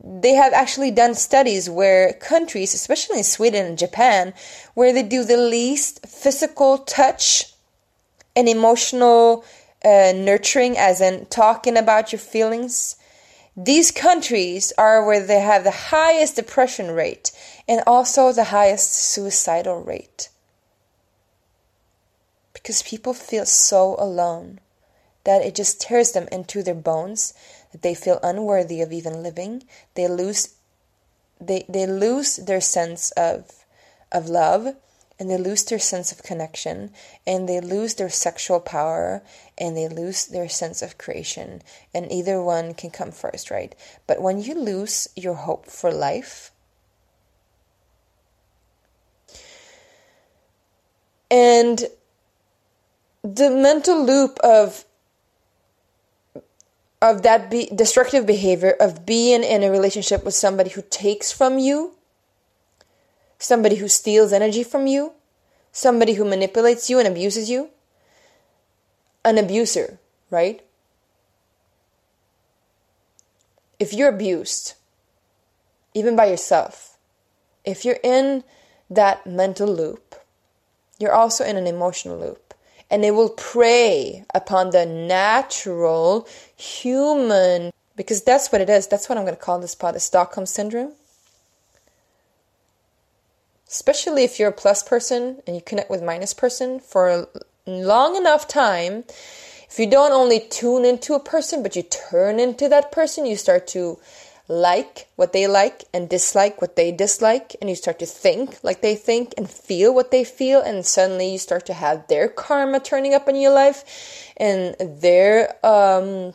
they 0.04 0.34
have 0.34 0.54
actually 0.54 0.92
done 0.92 1.14
studies 1.14 1.70
where 1.70 2.14
countries, 2.14 2.74
especially 2.74 3.18
in 3.18 3.24
Sweden 3.24 3.66
and 3.66 3.78
Japan, 3.78 4.34
where 4.74 4.94
they 4.94 5.04
do 5.04 5.24
the 5.24 5.38
least 5.38 6.06
physical 6.06 6.78
touch 6.78 7.54
and 8.36 8.48
emotional 8.48 9.44
uh, 9.84 10.14
nurturing, 10.16 10.78
as 10.78 11.02
in 11.02 11.26
talking 11.26 11.78
about 11.78 12.12
your 12.12 12.20
feelings. 12.20 12.96
These 13.58 13.92
countries 13.92 14.72
are 14.78 15.06
where 15.06 15.26
they 15.26 15.42
have 15.42 15.64
the 15.64 15.72
highest 15.72 16.38
depression 16.38 16.92
rate 16.92 17.32
and 17.68 17.82
also 17.86 18.32
the 18.32 18.46
highest 18.46 18.94
suicidal 18.94 19.82
rate. 19.82 20.30
Because 22.54 22.84
people 22.84 23.14
feel 23.14 23.46
so 23.46 23.96
alone 24.00 24.60
that 25.26 25.42
it 25.42 25.56
just 25.56 25.82
tears 25.82 26.14
them 26.14 26.28
into 26.32 26.64
their 26.64 26.76
bones 26.76 27.34
they 27.74 27.96
feel 27.96 28.20
unworthy 28.24 28.82
of 28.82 28.92
even 28.92 29.24
living. 29.24 29.64
They 29.96 30.08
lose 30.08 30.56
they 31.40 31.66
they 31.70 31.86
lose 31.86 32.38
their 32.38 32.62
sense 32.62 33.12
of 33.12 33.66
of 34.12 34.28
love 34.28 34.76
and 35.20 35.30
they 35.30 35.38
lose 35.38 35.64
their 35.66 35.80
sense 35.80 36.12
of 36.12 36.24
connection 36.24 36.92
and 37.28 37.48
they 37.48 37.60
lose 37.60 37.96
their 37.96 38.10
sexual 38.10 38.60
power 38.60 39.22
and 39.58 39.76
they 39.76 39.88
lose 39.88 40.26
their 40.28 40.48
sense 40.48 40.82
of 40.82 40.98
creation 40.98 41.62
and 41.94 42.12
either 42.12 42.42
one 42.42 42.74
can 42.74 42.90
come 42.90 43.12
first 43.12 43.52
right 43.52 43.76
but 44.08 44.22
when 44.22 44.42
you 44.42 44.56
lose 44.56 45.10
your 45.16 45.36
hope 45.36 45.66
for 45.66 45.92
life 45.92 46.52
and 51.30 51.86
the 53.24 53.50
mental 53.50 54.04
loop 54.04 54.40
of 54.40 54.86
of 57.02 57.22
that 57.24 57.50
be- 57.50 57.72
destructive 57.74 58.26
behavior 58.26 58.76
of 58.80 59.06
being 59.06 59.44
in 59.44 59.64
a 59.64 59.72
relationship 59.72 60.24
with 60.26 60.34
somebody 60.34 60.72
who 60.72 60.82
takes 60.90 61.32
from 61.32 61.58
you, 61.58 61.96
somebody 63.38 63.76
who 63.76 63.88
steals 63.88 64.34
energy 64.34 64.64
from 64.64 64.86
you, 64.88 65.14
somebody 65.72 66.14
who 66.14 66.26
manipulates 66.26 66.90
you 66.90 67.00
and 67.00 67.08
abuses 67.08 67.50
you, 67.50 67.70
an 69.24 69.38
abuser, 69.38 70.00
right? 70.30 70.62
If 73.80 73.94
you're 73.94 74.10
abused, 74.10 74.74
even 75.94 76.16
by 76.16 76.26
yourself, 76.26 76.98
if 77.64 77.86
you're 77.86 78.00
in 78.04 78.44
that 78.90 79.26
mental 79.26 79.68
loop, 79.68 80.16
you're 81.00 81.14
also 81.14 81.46
in 81.46 81.56
an 81.56 81.68
emotional 81.68 82.20
loop 82.20 82.49
and 82.90 83.06
it 83.06 83.12
will 83.12 83.30
prey 83.30 84.26
upon 84.34 84.72
the 84.72 84.86
natural 84.86 86.28
human 86.56 87.72
because 87.96 88.24
that's 88.24 88.52
what 88.52 88.62
it 88.62 88.70
is. 88.70 88.88
That's 88.88 89.10
what 89.10 89.18
I'm 89.18 89.26
going 89.26 89.36
to 89.36 89.42
call 89.42 89.60
this 89.60 89.76
part 89.76 89.94
the 89.94 90.00
Stockholm 90.00 90.46
syndrome. 90.46 90.94
Especially 93.68 94.24
if 94.24 94.40
you're 94.40 94.50
a 94.50 94.54
plus 94.54 94.82
person 94.82 95.42
and 95.46 95.56
you 95.56 95.62
connect 95.62 95.90
with 95.90 96.02
minus 96.02 96.34
person 96.34 96.80
for 96.80 97.10
a 97.10 97.28
long 97.68 98.16
enough 98.16 98.48
time, 98.48 99.04
if 99.70 99.78
you 99.78 99.88
don't 99.88 100.12
only 100.12 100.40
tune 100.40 100.86
into 100.86 101.14
a 101.14 101.20
person 101.20 101.62
but 101.62 101.76
you 101.76 101.84
turn 101.84 102.40
into 102.40 102.68
that 102.70 102.92
person, 102.92 103.28
you 103.28 103.36
start 103.36 103.68
to 103.68 104.00
like 104.50 105.08
what 105.16 105.32
they 105.32 105.46
like 105.46 105.86
and 105.94 106.10
dislike 106.10 106.60
what 106.60 106.76
they 106.76 106.92
dislike, 106.92 107.56
and 107.62 107.70
you 107.70 107.76
start 107.76 108.00
to 108.00 108.06
think 108.06 108.58
like 108.64 108.82
they 108.82 108.96
think 108.96 109.34
and 109.38 109.50
feel 109.50 109.94
what 109.94 110.10
they 110.10 110.24
feel, 110.24 110.60
and 110.60 110.86
suddenly 110.86 111.32
you 111.32 111.38
start 111.38 111.68
to 111.68 111.74
have 111.74 112.08
their 112.08 112.28
karma 112.28 112.80
turning 112.80 113.14
up 113.14 113.30
in 113.30 113.36
your 113.36 113.54
life 113.54 114.34
and 114.38 114.76
their, 114.80 115.64
um, 115.66 116.34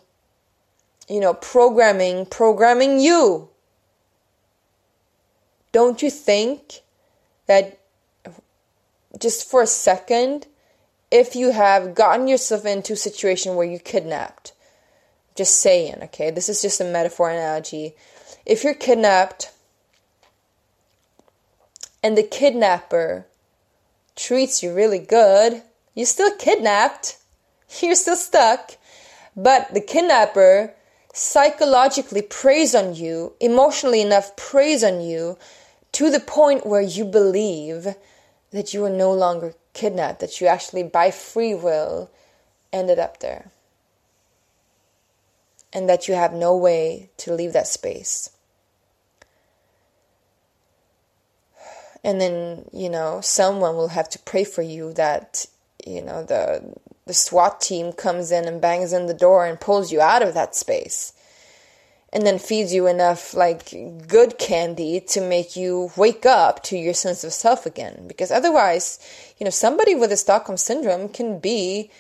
you 1.09 1.20
know, 1.20 1.35
programming, 1.35 2.24
programming 2.24 3.00
you. 3.00 3.50
Don't 5.72 6.00
you 6.00 6.09
think 6.09 6.83
that 7.46 7.81
just 9.18 9.50
for 9.50 9.62
a 9.62 9.66
second, 9.66 10.46
if 11.11 11.35
you 11.35 11.50
have 11.50 11.94
gotten 11.94 12.29
yourself 12.29 12.64
into 12.64 12.92
a 12.94 12.96
situation 12.96 13.57
where 13.57 13.66
you're 13.66 13.81
kidnapped, 13.81 14.53
just 15.34 15.60
saying, 15.60 15.96
okay, 16.02 16.30
this 16.30 16.48
is 16.48 16.62
just 16.62 16.80
a 16.80 16.84
metaphor 16.84 17.30
analogy. 17.30 17.94
If 18.46 18.62
you're 18.62 18.74
kidnapped 18.74 19.50
and 22.02 22.16
the 22.16 22.22
kidnapper 22.22 23.26
treats 24.16 24.62
you 24.62 24.72
really 24.72 24.98
good, 24.98 25.62
you're 25.94 26.06
still 26.06 26.34
kidnapped, 26.36 27.18
you're 27.80 27.94
still 27.94 28.16
stuck, 28.16 28.72
but 29.36 29.72
the 29.74 29.80
kidnapper 29.80 30.74
psychologically 31.12 32.22
preys 32.22 32.74
on 32.74 32.94
you, 32.94 33.32
emotionally 33.40 34.00
enough 34.00 34.36
preys 34.36 34.82
on 34.84 35.00
you 35.00 35.38
to 35.92 36.10
the 36.10 36.20
point 36.20 36.66
where 36.66 36.80
you 36.80 37.04
believe 37.04 37.86
that 38.50 38.74
you 38.74 38.84
are 38.84 38.90
no 38.90 39.12
longer 39.12 39.54
kidnapped, 39.72 40.20
that 40.20 40.40
you 40.40 40.46
actually 40.46 40.82
by 40.82 41.10
free 41.10 41.54
will 41.54 42.10
ended 42.72 42.98
up 42.98 43.20
there. 43.20 43.50
And 45.74 45.88
that 45.88 46.08
you 46.08 46.14
have 46.14 46.32
no 46.32 46.56
way 46.56 47.10
to 47.18 47.34
leave 47.34 47.52
that 47.52 47.66
space. 47.66 48.30
And 52.04 52.20
then, 52.20 52.66
you 52.72 52.88
know, 52.88 53.20
someone 53.20 53.74
will 53.74 53.88
have 53.88 54.08
to 54.10 54.18
pray 54.20 54.44
for 54.44 54.62
you 54.62 54.92
that, 54.92 55.46
you 55.84 56.00
know, 56.00 56.22
the 56.22 56.74
the 57.06 57.14
SWAT 57.14 57.60
team 57.60 57.92
comes 57.92 58.30
in 58.30 58.46
and 58.46 58.60
bangs 58.60 58.92
in 58.92 59.06
the 59.06 59.14
door 59.14 59.44
and 59.44 59.60
pulls 59.60 59.92
you 59.92 60.00
out 60.00 60.22
of 60.22 60.32
that 60.34 60.54
space 60.54 61.12
and 62.14 62.24
then 62.24 62.38
feeds 62.38 62.72
you 62.72 62.87
enough 62.87 63.34
like 63.34 63.74
good 64.06 64.38
candy 64.38 65.00
to 65.00 65.20
make 65.20 65.56
you 65.56 65.90
wake 65.96 66.24
up 66.24 66.62
to 66.62 66.78
your 66.78 66.94
sense 66.94 67.24
of 67.24 67.32
self 67.32 67.66
again 67.66 68.04
because 68.06 68.30
otherwise 68.30 68.98
you 69.37 69.44
know 69.44 69.50
somebody 69.50 69.94
with 69.94 70.12
a 70.12 70.16
stockholm 70.16 70.56
syndrome 70.56 71.08
can 71.08 71.38
be 71.40 71.90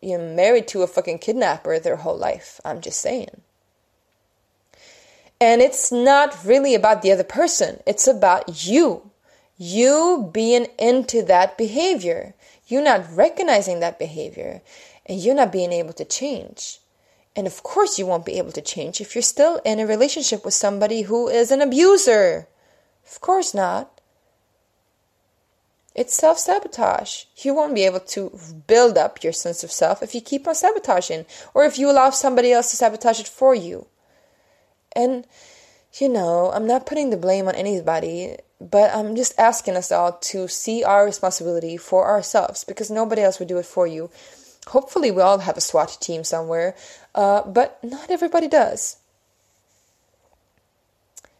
you 0.00 0.18
know 0.18 0.34
married 0.34 0.68
to 0.68 0.82
a 0.82 0.86
fucking 0.86 1.18
kidnapper 1.18 1.78
their 1.78 1.96
whole 1.96 2.16
life. 2.16 2.60
I'm 2.64 2.80
just 2.80 3.00
saying. 3.00 3.42
And 5.40 5.62
it's 5.62 5.90
not 5.90 6.44
really 6.44 6.74
about 6.74 7.02
the 7.02 7.12
other 7.12 7.24
person. 7.24 7.80
It's 7.86 8.06
about 8.06 8.66
you. 8.66 9.10
You 9.56 10.30
being 10.32 10.66
into 10.78 11.22
that 11.22 11.56
behavior. 11.56 12.34
You 12.66 12.82
not 12.82 13.06
recognizing 13.14 13.80
that 13.80 13.98
behavior 13.98 14.62
and 15.06 15.18
you 15.18 15.34
not 15.34 15.50
being 15.50 15.72
able 15.72 15.92
to 15.94 16.04
change. 16.04 16.78
And 17.34 17.46
of 17.46 17.62
course, 17.62 17.98
you 17.98 18.06
won't 18.06 18.26
be 18.26 18.38
able 18.38 18.52
to 18.52 18.60
change 18.60 19.00
if 19.00 19.14
you're 19.14 19.22
still 19.22 19.60
in 19.64 19.80
a 19.80 19.86
relationship 19.86 20.44
with 20.44 20.54
somebody 20.54 21.02
who 21.02 21.28
is 21.28 21.50
an 21.50 21.60
abuser. 21.60 22.48
Of 23.10 23.20
course 23.20 23.54
not. 23.54 23.99
It's 26.00 26.14
self 26.14 26.38
sabotage. 26.38 27.24
You 27.36 27.52
won't 27.52 27.74
be 27.74 27.84
able 27.84 28.00
to 28.00 28.32
build 28.66 28.96
up 28.96 29.22
your 29.22 29.34
sense 29.34 29.62
of 29.62 29.70
self 29.70 30.02
if 30.02 30.14
you 30.14 30.22
keep 30.22 30.48
on 30.48 30.54
sabotaging 30.54 31.26
or 31.52 31.64
if 31.66 31.78
you 31.78 31.90
allow 31.90 32.08
somebody 32.08 32.52
else 32.52 32.70
to 32.70 32.76
sabotage 32.78 33.20
it 33.20 33.28
for 33.28 33.54
you. 33.54 33.86
And, 34.96 35.26
you 35.98 36.08
know, 36.08 36.52
I'm 36.54 36.66
not 36.66 36.86
putting 36.86 37.10
the 37.10 37.18
blame 37.18 37.48
on 37.48 37.54
anybody, 37.54 38.36
but 38.62 38.90
I'm 38.94 39.14
just 39.14 39.38
asking 39.38 39.76
us 39.76 39.92
all 39.92 40.12
to 40.12 40.48
see 40.48 40.82
our 40.82 41.04
responsibility 41.04 41.76
for 41.76 42.06
ourselves 42.06 42.64
because 42.64 42.90
nobody 42.90 43.20
else 43.20 43.38
would 43.38 43.48
do 43.48 43.58
it 43.58 43.66
for 43.66 43.86
you. 43.86 44.08
Hopefully, 44.68 45.10
we 45.10 45.20
all 45.20 45.40
have 45.40 45.58
a 45.58 45.60
SWAT 45.60 45.98
team 46.00 46.24
somewhere, 46.24 46.74
uh, 47.14 47.42
but 47.42 47.78
not 47.84 48.10
everybody 48.10 48.48
does. 48.48 48.96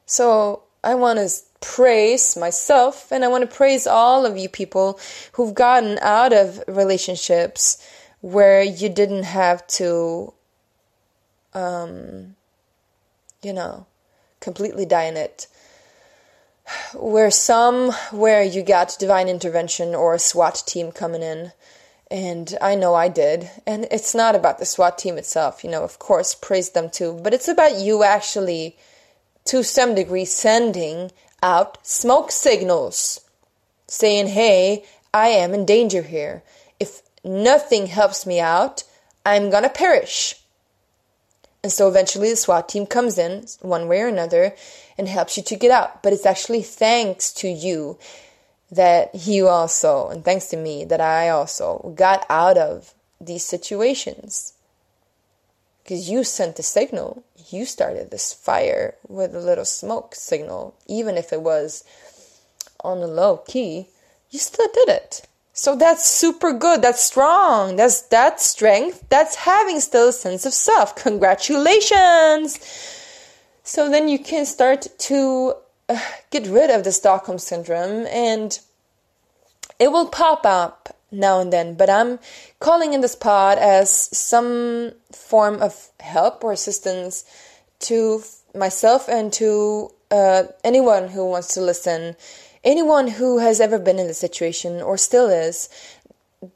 So, 0.05 0.65
I 0.83 0.95
want 0.95 1.19
to 1.19 1.31
praise 1.61 2.37
myself 2.37 3.13
and 3.13 3.25
I 3.25 3.29
want 3.29 3.49
to 3.49 3.57
praise 3.57 3.87
all 3.87 4.25
of 4.25 4.37
you 4.37 4.49
people 4.49 4.99
who've 5.33 5.55
gotten 5.55 5.99
out 6.01 6.33
of 6.33 6.63
relationships 6.67 7.87
where 8.21 8.63
you 8.63 8.89
didn't 8.89 9.25
have 9.25 9.67
to, 9.67 10.33
um, 11.55 12.37
you 13.43 13.53
know, 13.53 13.87
completely 14.41 14.87
die 14.87 15.05
in 15.05 15.17
it. 15.17 15.47
Where 16.95 17.31
some, 17.31 17.91
where 18.13 18.43
you 18.43 18.63
got 18.63 18.97
divine 18.99 19.29
intervention 19.29 19.95
or 19.95 20.15
a 20.15 20.19
SWAT 20.19 20.63
team 20.67 20.93
coming 20.93 21.23
in 21.23 21.53
and 22.11 22.57
I 22.61 22.75
know 22.75 22.95
I 22.95 23.09
did. 23.09 23.51
And 23.67 23.87
it's 23.91 24.15
not 24.15 24.35
about 24.35 24.59
the 24.59 24.67
SWAT 24.67 24.99
team 24.99 25.17
itself, 25.17 25.63
you 25.63 25.71
know, 25.71 25.85
of 25.85 25.99
course, 25.99 26.35
praise 26.35 26.71
them 26.71 26.91
too, 26.91 27.19
but 27.23 27.33
it's 27.33 27.49
about 27.49 27.77
you 27.77 28.03
actually, 28.03 28.77
to 29.47 29.63
some 29.63 29.95
degree, 29.95 30.25
sending 30.25 31.11
out 31.43 31.85
smoke 31.87 32.31
signals 32.31 33.21
saying, 33.87 34.29
hey, 34.29 34.85
I 35.13 35.29
am 35.29 35.53
in 35.55 35.67
danger 35.67 36.03
here. 36.03 36.43
If 36.79 37.03
nothing 37.25 37.87
helps 37.87 38.25
me 38.25 38.41
out, 38.41 38.85
I'm 39.27 39.51
gonna 39.51 39.69
perish. 39.69 40.37
And 41.63 41.71
so 41.71 41.89
eventually 41.89 42.31
the 42.31 42.37
SWAT 42.37 42.69
team 42.69 42.87
comes 42.87 43.19
in, 43.19 43.45
one 43.61 43.89
way 43.89 44.01
or 44.01 44.09
another, 44.09 44.55
and 44.97 45.09
helps 45.09 45.37
you 45.37 45.43
to 45.43 45.57
get 45.57 45.71
out. 45.71 46.03
But 46.03 46.13
it's 46.13 46.25
actually 46.25 46.63
thanks 46.63 47.33
to 47.35 47.49
you 47.49 47.99
that 48.71 49.11
you 49.15 49.49
also, 49.49 50.09
and 50.09 50.25
thanks 50.25 50.47
to 50.47 50.57
me, 50.57 50.85
that 50.85 51.01
I 51.01 51.29
also 51.29 51.93
got 51.97 52.25
out 52.31 52.57
of 52.57 52.95
these 53.21 53.45
situations. 53.45 54.55
Because 55.83 56.09
you 56.09 56.25
sent 56.25 56.57
the 56.57 56.63
signal, 56.63 57.25
you 57.51 57.65
started 57.65 58.11
this 58.11 58.33
fire 58.33 58.95
with 59.09 59.35
a 59.35 59.41
little 59.41 59.65
smoke 59.65 60.15
signal, 60.15 60.75
even 60.87 61.17
if 61.17 61.33
it 61.33 61.43
was 61.43 61.85
on 62.83 63.01
the 63.01 63.07
low 63.07 63.39
key, 63.39 63.89
you 64.31 64.39
still 64.39 64.69
did 64.73 64.89
it. 64.89 65.23
So 65.53 65.77
that's 65.77 66.09
super 66.09 66.53
good. 66.53 66.81
That's 66.81 67.03
strong. 67.03 67.77
That's 67.77 68.03
that 68.03 68.41
strength. 68.41 69.05
That's 69.09 69.35
having 69.35 69.81
still 69.81 70.09
a 70.09 70.13
sense 70.13 70.47
of 70.47 70.55
self. 70.55 70.97
Congratulations. 70.97 72.59
So 73.63 73.91
then 73.91 74.09
you 74.09 74.19
can 74.19 74.47
start 74.47 74.87
to 74.99 75.55
uh, 75.89 76.01
get 76.31 76.47
rid 76.47 76.71
of 76.71 76.85
the 76.85 76.93
Stockholm 76.93 77.39
syndrome 77.39 78.07
and 78.07 78.59
it 79.79 79.93
will 79.93 80.09
pop 80.09 80.47
up 80.47 80.97
now 81.11 81.41
and 81.41 81.53
then, 81.53 81.75
but 81.75 81.91
I'm 81.91 82.19
calling 82.59 82.95
in 82.95 83.01
this 83.01 83.17
pod 83.17 83.59
as 83.59 83.91
some 84.17 84.93
form 85.13 85.61
of 85.61 85.89
help 86.01 86.45
or 86.45 86.53
assistance 86.53 87.25
to 87.81 88.23
myself 88.55 89.09
and 89.09 89.33
to 89.35 89.91
uh, 90.11 90.45
anyone 90.65 91.09
who 91.09 91.29
wants 91.29 91.55
to 91.55 91.61
listen, 91.61 92.17
anyone 92.65 93.09
who 93.09 93.39
has 93.39 93.61
ever 93.61 93.79
been 93.79 93.99
in 93.99 94.07
the 94.07 94.15
situation 94.15 94.81
or 94.81 94.97
still 94.97 95.29
is, 95.29 95.69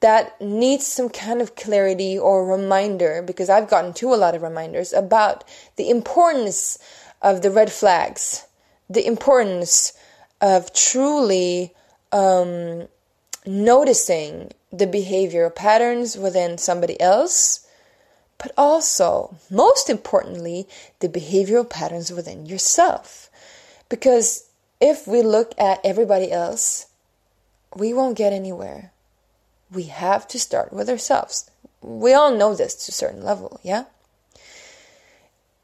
that 0.01 0.41
needs 0.41 0.87
some 0.87 1.09
kind 1.11 1.43
of 1.43 1.57
clarity 1.57 2.19
or 2.19 2.47
reminder, 2.47 3.23
because 3.23 3.51
I've 3.51 3.69
gotten 3.69 3.93
to 3.95 4.15
a 4.15 4.17
lot 4.17 4.35
of 4.35 4.43
reminders 4.43 4.93
about 4.93 5.45
the 5.77 5.91
importance 5.91 6.79
of 7.21 7.43
the 7.43 7.51
red 7.51 7.71
flags 7.71 8.47
the 8.89 9.07
importance 9.07 9.93
of 10.41 10.73
truly 10.73 11.73
um, 12.13 12.87
noticing 13.47 14.53
the 14.73 14.87
behavioral 14.87 15.55
patterns 15.55 16.17
within 16.17 16.59
somebody 16.59 17.01
else, 17.01 17.67
but 18.39 18.53
also, 18.57 19.37
most 19.51 19.89
importantly, 19.89 20.67
the 21.01 21.09
behavioral 21.09 21.69
patterns 21.69 22.11
within 22.11 22.47
yourself. 22.47 23.31
Because 23.89 24.49
if 24.81 25.07
we 25.07 25.23
look 25.23 25.55
at 25.59 25.81
everybody 25.85 26.33
else, 26.33 26.87
we 27.77 27.93
won't 27.93 28.17
get 28.17 28.33
anywhere. 28.33 28.93
We 29.71 29.85
have 29.85 30.27
to 30.29 30.39
start 30.39 30.73
with 30.73 30.89
ourselves. 30.89 31.51
We 31.81 32.13
all 32.13 32.35
know 32.35 32.55
this 32.55 32.75
to 32.87 32.91
a 32.91 32.93
certain 32.93 33.23
level, 33.23 33.61
yeah? 33.63 33.85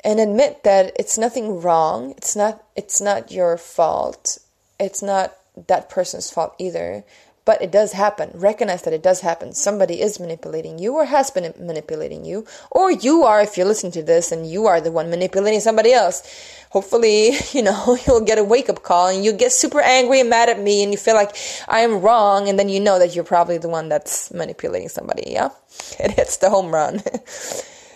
and 0.04 0.18
admit 0.18 0.64
that 0.64 0.92
it's 0.96 1.18
nothing 1.18 1.60
wrong 1.60 2.12
it's 2.16 2.34
not 2.34 2.64
it's 2.76 3.00
not 3.00 3.30
your 3.30 3.56
fault 3.56 4.38
it's 4.78 5.02
not 5.02 5.36
that 5.66 5.90
person's 5.90 6.30
fault 6.30 6.54
either 6.58 7.04
but 7.44 7.62
it 7.62 7.72
does 7.72 7.92
happen. 7.92 8.30
Recognize 8.34 8.82
that 8.82 8.92
it 8.92 9.02
does 9.02 9.20
happen. 9.20 9.52
Somebody 9.52 10.00
is 10.00 10.20
manipulating 10.20 10.78
you 10.78 10.94
or 10.94 11.04
has 11.06 11.30
been 11.30 11.52
manipulating 11.58 12.24
you. 12.24 12.46
Or 12.70 12.90
you 12.90 13.24
are 13.24 13.40
if 13.40 13.56
you're 13.56 13.66
listening 13.66 13.92
to 13.92 14.02
this 14.02 14.30
and 14.30 14.48
you 14.48 14.66
are 14.66 14.80
the 14.80 14.92
one 14.92 15.10
manipulating 15.10 15.60
somebody 15.60 15.92
else. 15.92 16.22
Hopefully 16.70 17.32
you 17.52 17.62
know 17.62 17.96
you'll 18.06 18.20
get 18.20 18.38
a 18.38 18.44
wake-up 18.44 18.82
call 18.82 19.08
and 19.08 19.24
you 19.24 19.32
get 19.32 19.52
super 19.52 19.80
angry 19.80 20.20
and 20.20 20.30
mad 20.30 20.48
at 20.48 20.60
me 20.60 20.82
and 20.82 20.92
you 20.92 20.98
feel 20.98 21.14
like 21.14 21.34
i 21.68 21.80
am 21.80 22.00
wrong. 22.00 22.48
And 22.48 22.58
then 22.58 22.68
you 22.68 22.80
know 22.80 22.98
that 22.98 23.14
you're 23.14 23.24
probably 23.24 23.58
the 23.58 23.68
one 23.68 23.88
that's 23.88 24.32
manipulating 24.32 24.88
somebody. 24.88 25.24
Yeah. 25.26 25.50
It 25.98 26.12
hits 26.12 26.36
the 26.36 26.50
home 26.50 26.72
run. 26.72 27.02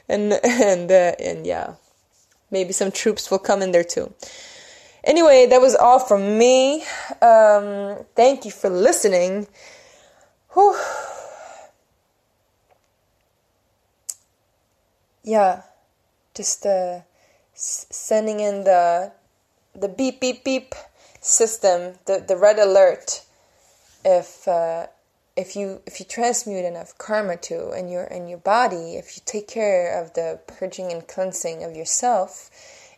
And 0.09 0.33
and 0.44 0.90
uh, 0.90 1.14
and 1.18 1.46
yeah. 1.46 1.74
Maybe 2.50 2.72
some 2.72 2.92
troops 2.92 3.30
will 3.30 3.40
come 3.40 3.62
in 3.62 3.72
there 3.72 3.83
too. 3.83 4.14
Anyway, 5.04 5.46
that 5.46 5.60
was 5.60 5.74
all 5.74 5.98
from 5.98 6.38
me. 6.38 6.82
Um, 7.20 7.98
thank 8.16 8.46
you 8.46 8.50
for 8.50 8.70
listening. 8.70 9.46
Whew. 10.54 10.76
Yeah, 15.22 15.62
just 16.34 16.64
uh, 16.64 17.00
s- 17.54 17.86
sending 17.90 18.40
in 18.40 18.64
the 18.64 19.12
the 19.74 19.88
beep 19.88 20.20
beep 20.20 20.44
beep 20.44 20.74
system, 21.20 21.94
the, 22.06 22.24
the 22.26 22.36
red 22.36 22.58
alert, 22.58 23.24
if 24.04 24.48
uh, 24.48 24.86
if 25.36 25.56
you 25.56 25.82
if 25.86 26.00
you 26.00 26.06
transmute 26.06 26.64
enough 26.64 26.96
karma 26.96 27.36
to 27.38 27.72
in 27.72 27.88
your 27.88 28.04
in 28.04 28.28
your 28.28 28.38
body, 28.38 28.96
if 28.96 29.16
you 29.16 29.22
take 29.26 29.48
care 29.48 30.00
of 30.00 30.14
the 30.14 30.40
purging 30.46 30.92
and 30.92 31.06
cleansing 31.06 31.62
of 31.62 31.76
yourself 31.76 32.50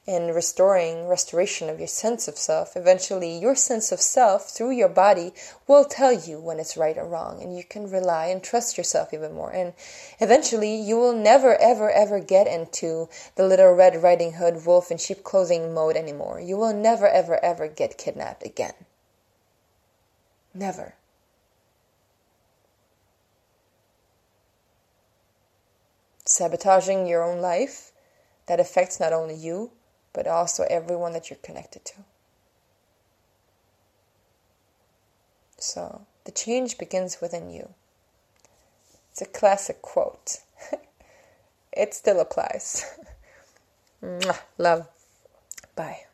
and 0.06 0.34
restoring 0.34 1.08
restoration 1.08 1.68
of 1.68 1.78
your 1.78 1.88
sense 1.88 2.28
of 2.28 2.38
self, 2.38 2.76
eventually 2.76 3.36
your 3.36 3.56
sense 3.56 3.90
of 3.90 4.00
self 4.00 4.50
through 4.50 4.70
your 4.70 4.88
body 4.88 5.32
will 5.66 5.84
tell 5.84 6.12
you 6.12 6.38
when 6.38 6.60
it's 6.60 6.76
right 6.76 6.96
or 6.96 7.04
wrong 7.04 7.42
and 7.42 7.56
you 7.56 7.64
can 7.64 7.90
rely 7.90 8.26
and 8.26 8.42
trust 8.42 8.78
yourself 8.78 9.12
even 9.12 9.34
more. 9.34 9.50
And 9.50 9.74
eventually 10.20 10.76
you 10.76 10.96
will 10.96 11.12
never 11.12 11.56
ever 11.56 11.90
ever 11.90 12.20
get 12.20 12.46
into 12.46 13.08
the 13.34 13.46
little 13.46 13.72
red 13.72 14.02
riding 14.02 14.34
hood 14.34 14.64
wolf 14.64 14.90
in 14.90 14.98
sheep 14.98 15.24
clothing 15.24 15.74
mode 15.74 15.96
anymore. 15.96 16.40
You 16.40 16.56
will 16.56 16.74
never 16.74 17.08
ever 17.08 17.42
ever 17.44 17.66
get 17.66 17.98
kidnapped 17.98 18.44
again. 18.44 18.74
Never. 20.54 20.94
sabotaging 26.28 27.06
your 27.06 27.22
own 27.22 27.40
life 27.40 27.92
that 28.46 28.60
affects 28.60 29.00
not 29.00 29.12
only 29.12 29.34
you, 29.34 29.70
but 30.16 30.26
also 30.26 30.64
everyone 30.70 31.12
that 31.12 31.28
you're 31.28 31.38
connected 31.42 31.84
to. 31.84 31.92
So, 35.58 36.06
the 36.24 36.32
change 36.32 36.78
begins 36.78 37.20
within 37.20 37.50
you. 37.50 37.68
It's 39.10 39.20
a 39.20 39.26
classic 39.26 39.82
quote. 39.82 40.38
it 41.72 41.92
still 41.92 42.18
applies. 42.18 42.98
Love. 44.58 44.88
Bye. 45.74 46.06